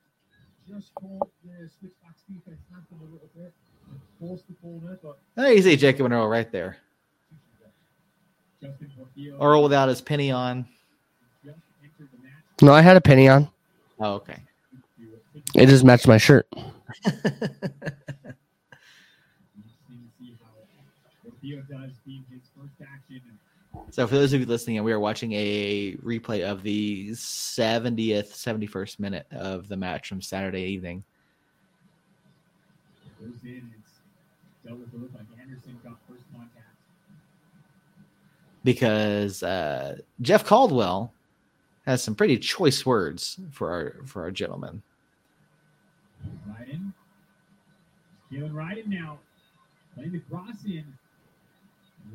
[0.68, 3.54] just caught the switchback's defense napping a little bit
[3.90, 4.54] and forced the
[5.36, 6.78] There you see Jacob and Earl right there.
[9.40, 10.66] Earl without his penny on.
[11.44, 12.32] just entered the match.
[12.62, 13.48] No, I had a penny on.
[14.00, 14.38] Oh, okay.
[14.98, 16.48] We were thinking It just matched my shirt.
[16.54, 17.20] interesting
[19.90, 20.48] to see how
[21.22, 25.00] Portillo does being his first action and So, for those of you listening, we are
[25.00, 31.04] watching a replay of the 70th, 71st minute of the match from Saturday evening.
[34.74, 34.92] With.
[34.92, 36.52] It looked like Anderson got first contact.
[38.64, 41.12] because uh, Jeff Caldwell
[41.86, 44.82] has some pretty choice words for our for our gentleman.
[46.48, 46.92] Ryden.
[48.32, 49.18] Jalen Ryden now
[49.94, 50.84] playing the cross in.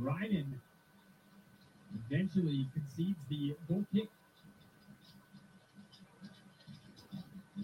[0.02, 0.46] Ryden
[2.10, 4.10] eventually concedes the goal kick.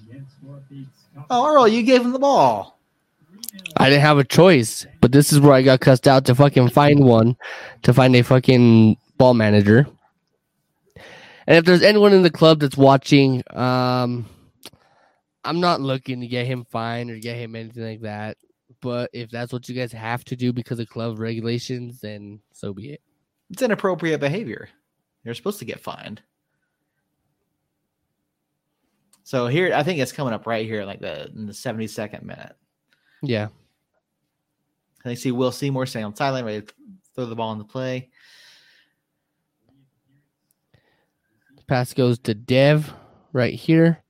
[0.09, 2.76] Again, score beats Oh, Earl, you gave him the ball.
[3.77, 6.69] I didn't have a choice, but this is where I got cussed out to fucking
[6.69, 7.35] find one,
[7.83, 9.87] to find a fucking ball manager.
[11.47, 14.27] And if there's anyone in the club that's watching, um,
[15.45, 18.37] I'm not looking to get him fined or get him anything like that.
[18.81, 22.73] But if that's what you guys have to do because of club regulations, then so
[22.73, 23.01] be it.
[23.49, 24.69] It's inappropriate behavior.
[25.23, 26.21] You're supposed to get fined.
[29.23, 32.55] So here, I think it's coming up right here, like the in the 72nd minute.
[33.21, 33.47] Yeah.
[35.03, 36.73] And you see Will Seymour staying on sideline, ready to
[37.15, 38.09] throw the ball into play.
[41.67, 42.93] Pass goes to Dev
[43.33, 44.03] right here.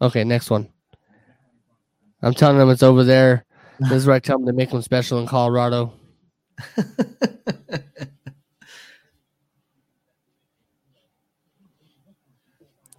[0.00, 0.68] Okay, next one.
[2.22, 3.44] I'm telling them it's over there.
[3.78, 5.92] This is where I tell them to make them special in Colorado.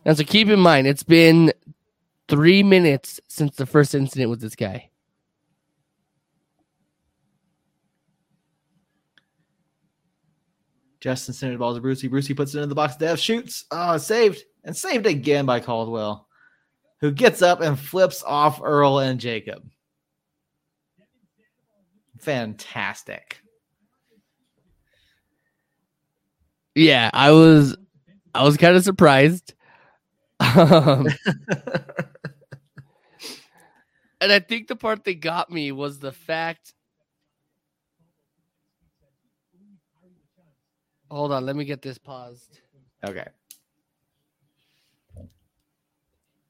[0.07, 1.51] And so keep in mind, it's been
[2.29, 4.89] three minutes since the first incident with this guy.
[11.01, 12.07] Justin sent the ball to Brucey.
[12.07, 12.95] Brucey puts it in the box.
[12.95, 13.65] Dev shoots.
[13.69, 16.29] Oh, saved and saved again by Caldwell,
[17.01, 19.69] who gets up and flips off Earl and Jacob.
[22.19, 23.41] Fantastic.
[26.75, 27.75] Yeah, I was
[28.33, 29.53] I was kind of surprised.
[30.39, 31.07] Um,
[34.21, 36.73] and I think the part that got me was the fact
[41.09, 42.59] Hold on, let me get this paused.
[43.05, 43.27] okay.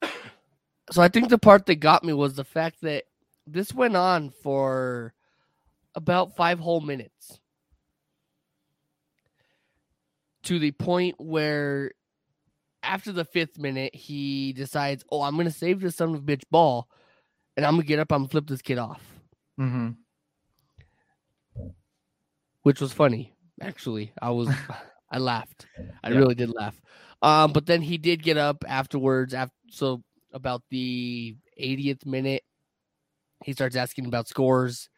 [0.90, 3.04] So I think the part that got me was the fact that
[3.46, 5.12] this went on for
[5.94, 7.40] about 5 whole minutes.
[10.44, 11.92] To the point where
[12.82, 16.44] after the 5th minute he decides, "Oh, I'm to save this son of a bitch
[16.50, 16.88] ball
[17.56, 19.02] and I'm to get up I'm to flip this kid off."
[19.60, 19.90] Mm-hmm.
[22.62, 23.34] which was funny.
[23.60, 24.48] Actually, I was
[25.10, 25.66] I laughed.
[26.04, 26.18] I Yeah.
[26.18, 26.80] really did laugh.
[27.22, 29.34] Um, but then he did get up afterwards.
[29.34, 30.02] After so
[30.32, 32.42] about the 80th minute,
[33.44, 34.88] he starts asking about scores.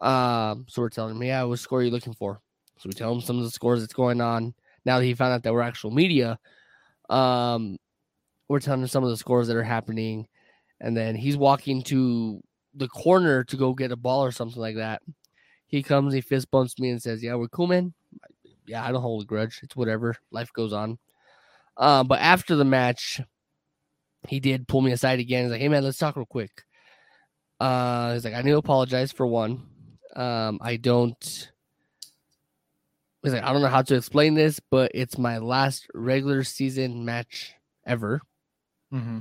[0.00, 2.40] Um, so we're telling him, yeah, what score are you looking for?
[2.78, 4.54] So we tell him some of the scores that's going on.
[4.84, 6.38] Now that he found out that we're actual media,
[7.10, 7.76] um,
[8.48, 10.26] we're telling him some of the scores that are happening,
[10.80, 12.40] and then he's walking to
[12.74, 15.02] the corner to go get a ball or something like that.
[15.66, 17.94] He comes, he fist bumps me and says, "Yeah, we're cool, man.
[18.66, 19.60] Yeah, I don't hold a grudge.
[19.62, 20.16] It's whatever.
[20.30, 20.98] Life goes on."
[21.76, 23.20] Uh, but after the match,
[24.28, 25.44] he did pull me aside again.
[25.44, 26.64] He's like, "Hey, man, let's talk real quick."
[27.60, 29.66] Uh, he's like, "I need to apologize for one.
[30.16, 31.52] Um, I don't."
[33.24, 37.04] He's like, "I don't know how to explain this, but it's my last regular season
[37.04, 37.54] match
[37.86, 38.20] ever,
[38.92, 39.20] Mm-hmm.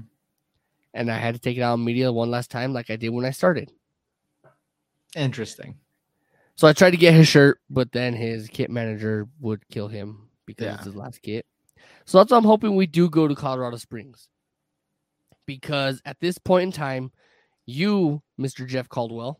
[0.93, 3.09] and I had to take it out on media one last time, like I did
[3.09, 3.71] when I started."
[5.15, 5.77] Interesting.
[6.55, 10.29] So I tried to get his shirt, but then his kit manager would kill him
[10.45, 10.75] because Yeah.
[10.75, 11.45] it's his last kit.
[12.05, 14.29] So that's why I'm hoping we do go to Colorado Springs.
[15.45, 17.11] Because at this point in time,
[17.65, 18.67] you, Mr.
[18.67, 19.39] Jeff Caldwell,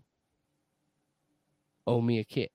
[1.86, 2.52] owe me a kit.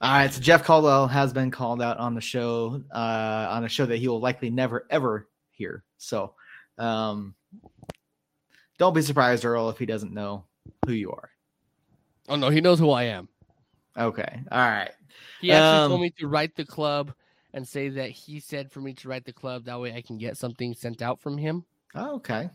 [0.00, 3.68] All right, so Jeff Caldwell has been called out on the show, uh, on a
[3.68, 5.84] show that he will likely never ever hear.
[5.96, 6.34] So,
[6.76, 7.36] um,
[8.78, 10.44] don't be surprised, Earl, if he doesn't know
[10.86, 11.30] who you are.
[12.28, 13.28] Oh no, he knows who I am.
[13.96, 14.90] Okay, all right,
[15.40, 17.12] He actually Um, told me to write the club
[17.54, 19.66] and say that he said for me to write the club.
[19.66, 21.64] That way I can get something sent out from him.
[21.94, 22.50] okay,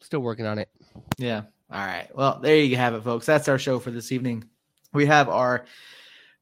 [0.00, 0.68] Still working on it.
[1.18, 1.42] yeah,
[1.72, 2.08] all right.
[2.14, 3.26] Well, there you have it, folks.
[3.26, 4.44] That's our show for this evening.
[4.92, 5.66] We have our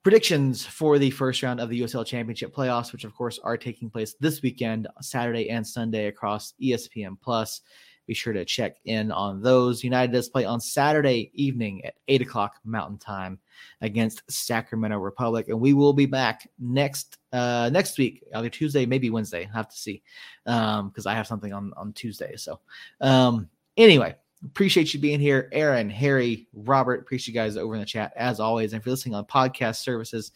[0.02, 3.90] predictions for the first round of the USL Championship playoffs, which of course are taking
[3.90, 7.60] place this weekend, Saturday and Sunday across ESPN Plus.
[8.06, 9.84] Be sure to check in on those.
[9.84, 13.38] United does play on Saturday evening at eight o'clock Mountain Time
[13.82, 19.10] against Sacramento Republic, and we will be back next uh next week, either Tuesday, maybe
[19.10, 19.46] Wednesday.
[19.46, 20.02] I have to see
[20.46, 22.34] um because I have something on on Tuesday.
[22.36, 22.60] So
[23.02, 27.00] um anyway, appreciate you being here, Aaron, Harry, Robert.
[27.00, 28.72] Appreciate you guys over in the chat as always.
[28.72, 30.32] And if you're listening on podcast services,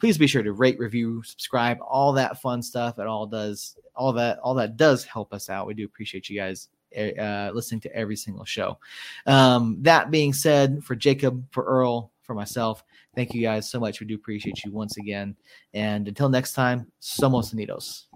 [0.00, 2.98] please be sure to rate, review, subscribe, all that fun stuff.
[2.98, 5.66] It all does all that all that does help us out.
[5.66, 8.78] We do appreciate you guys uh, listening to every single show.
[9.26, 12.84] Um, that being said, for Jacob, for Earl, for myself,
[13.14, 14.00] thank you guys so much.
[14.00, 15.36] We do appreciate you once again.
[15.74, 18.06] And until next time, somos unidos.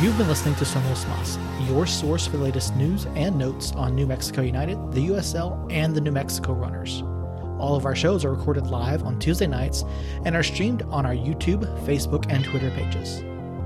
[0.00, 3.94] You've been listening to Somos Mas, your source for the latest news and notes on
[3.94, 7.02] New Mexico United, the USL, and the New Mexico Runners.
[7.58, 9.84] All of our shows are recorded live on Tuesday nights
[10.24, 13.18] and are streamed on our YouTube, Facebook, and Twitter pages.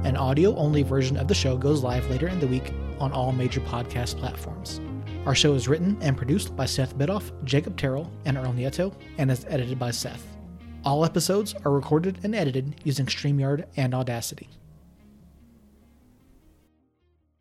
[0.02, 3.30] An audio only version of the show goes live later in the week on all
[3.30, 4.80] major podcast platforms.
[5.26, 9.30] Our show is written and produced by Seth Bidoff, Jacob Terrell, and Earl Nieto, and
[9.30, 10.26] is edited by Seth.
[10.84, 14.48] All episodes are recorded and edited using StreamYard and Audacity.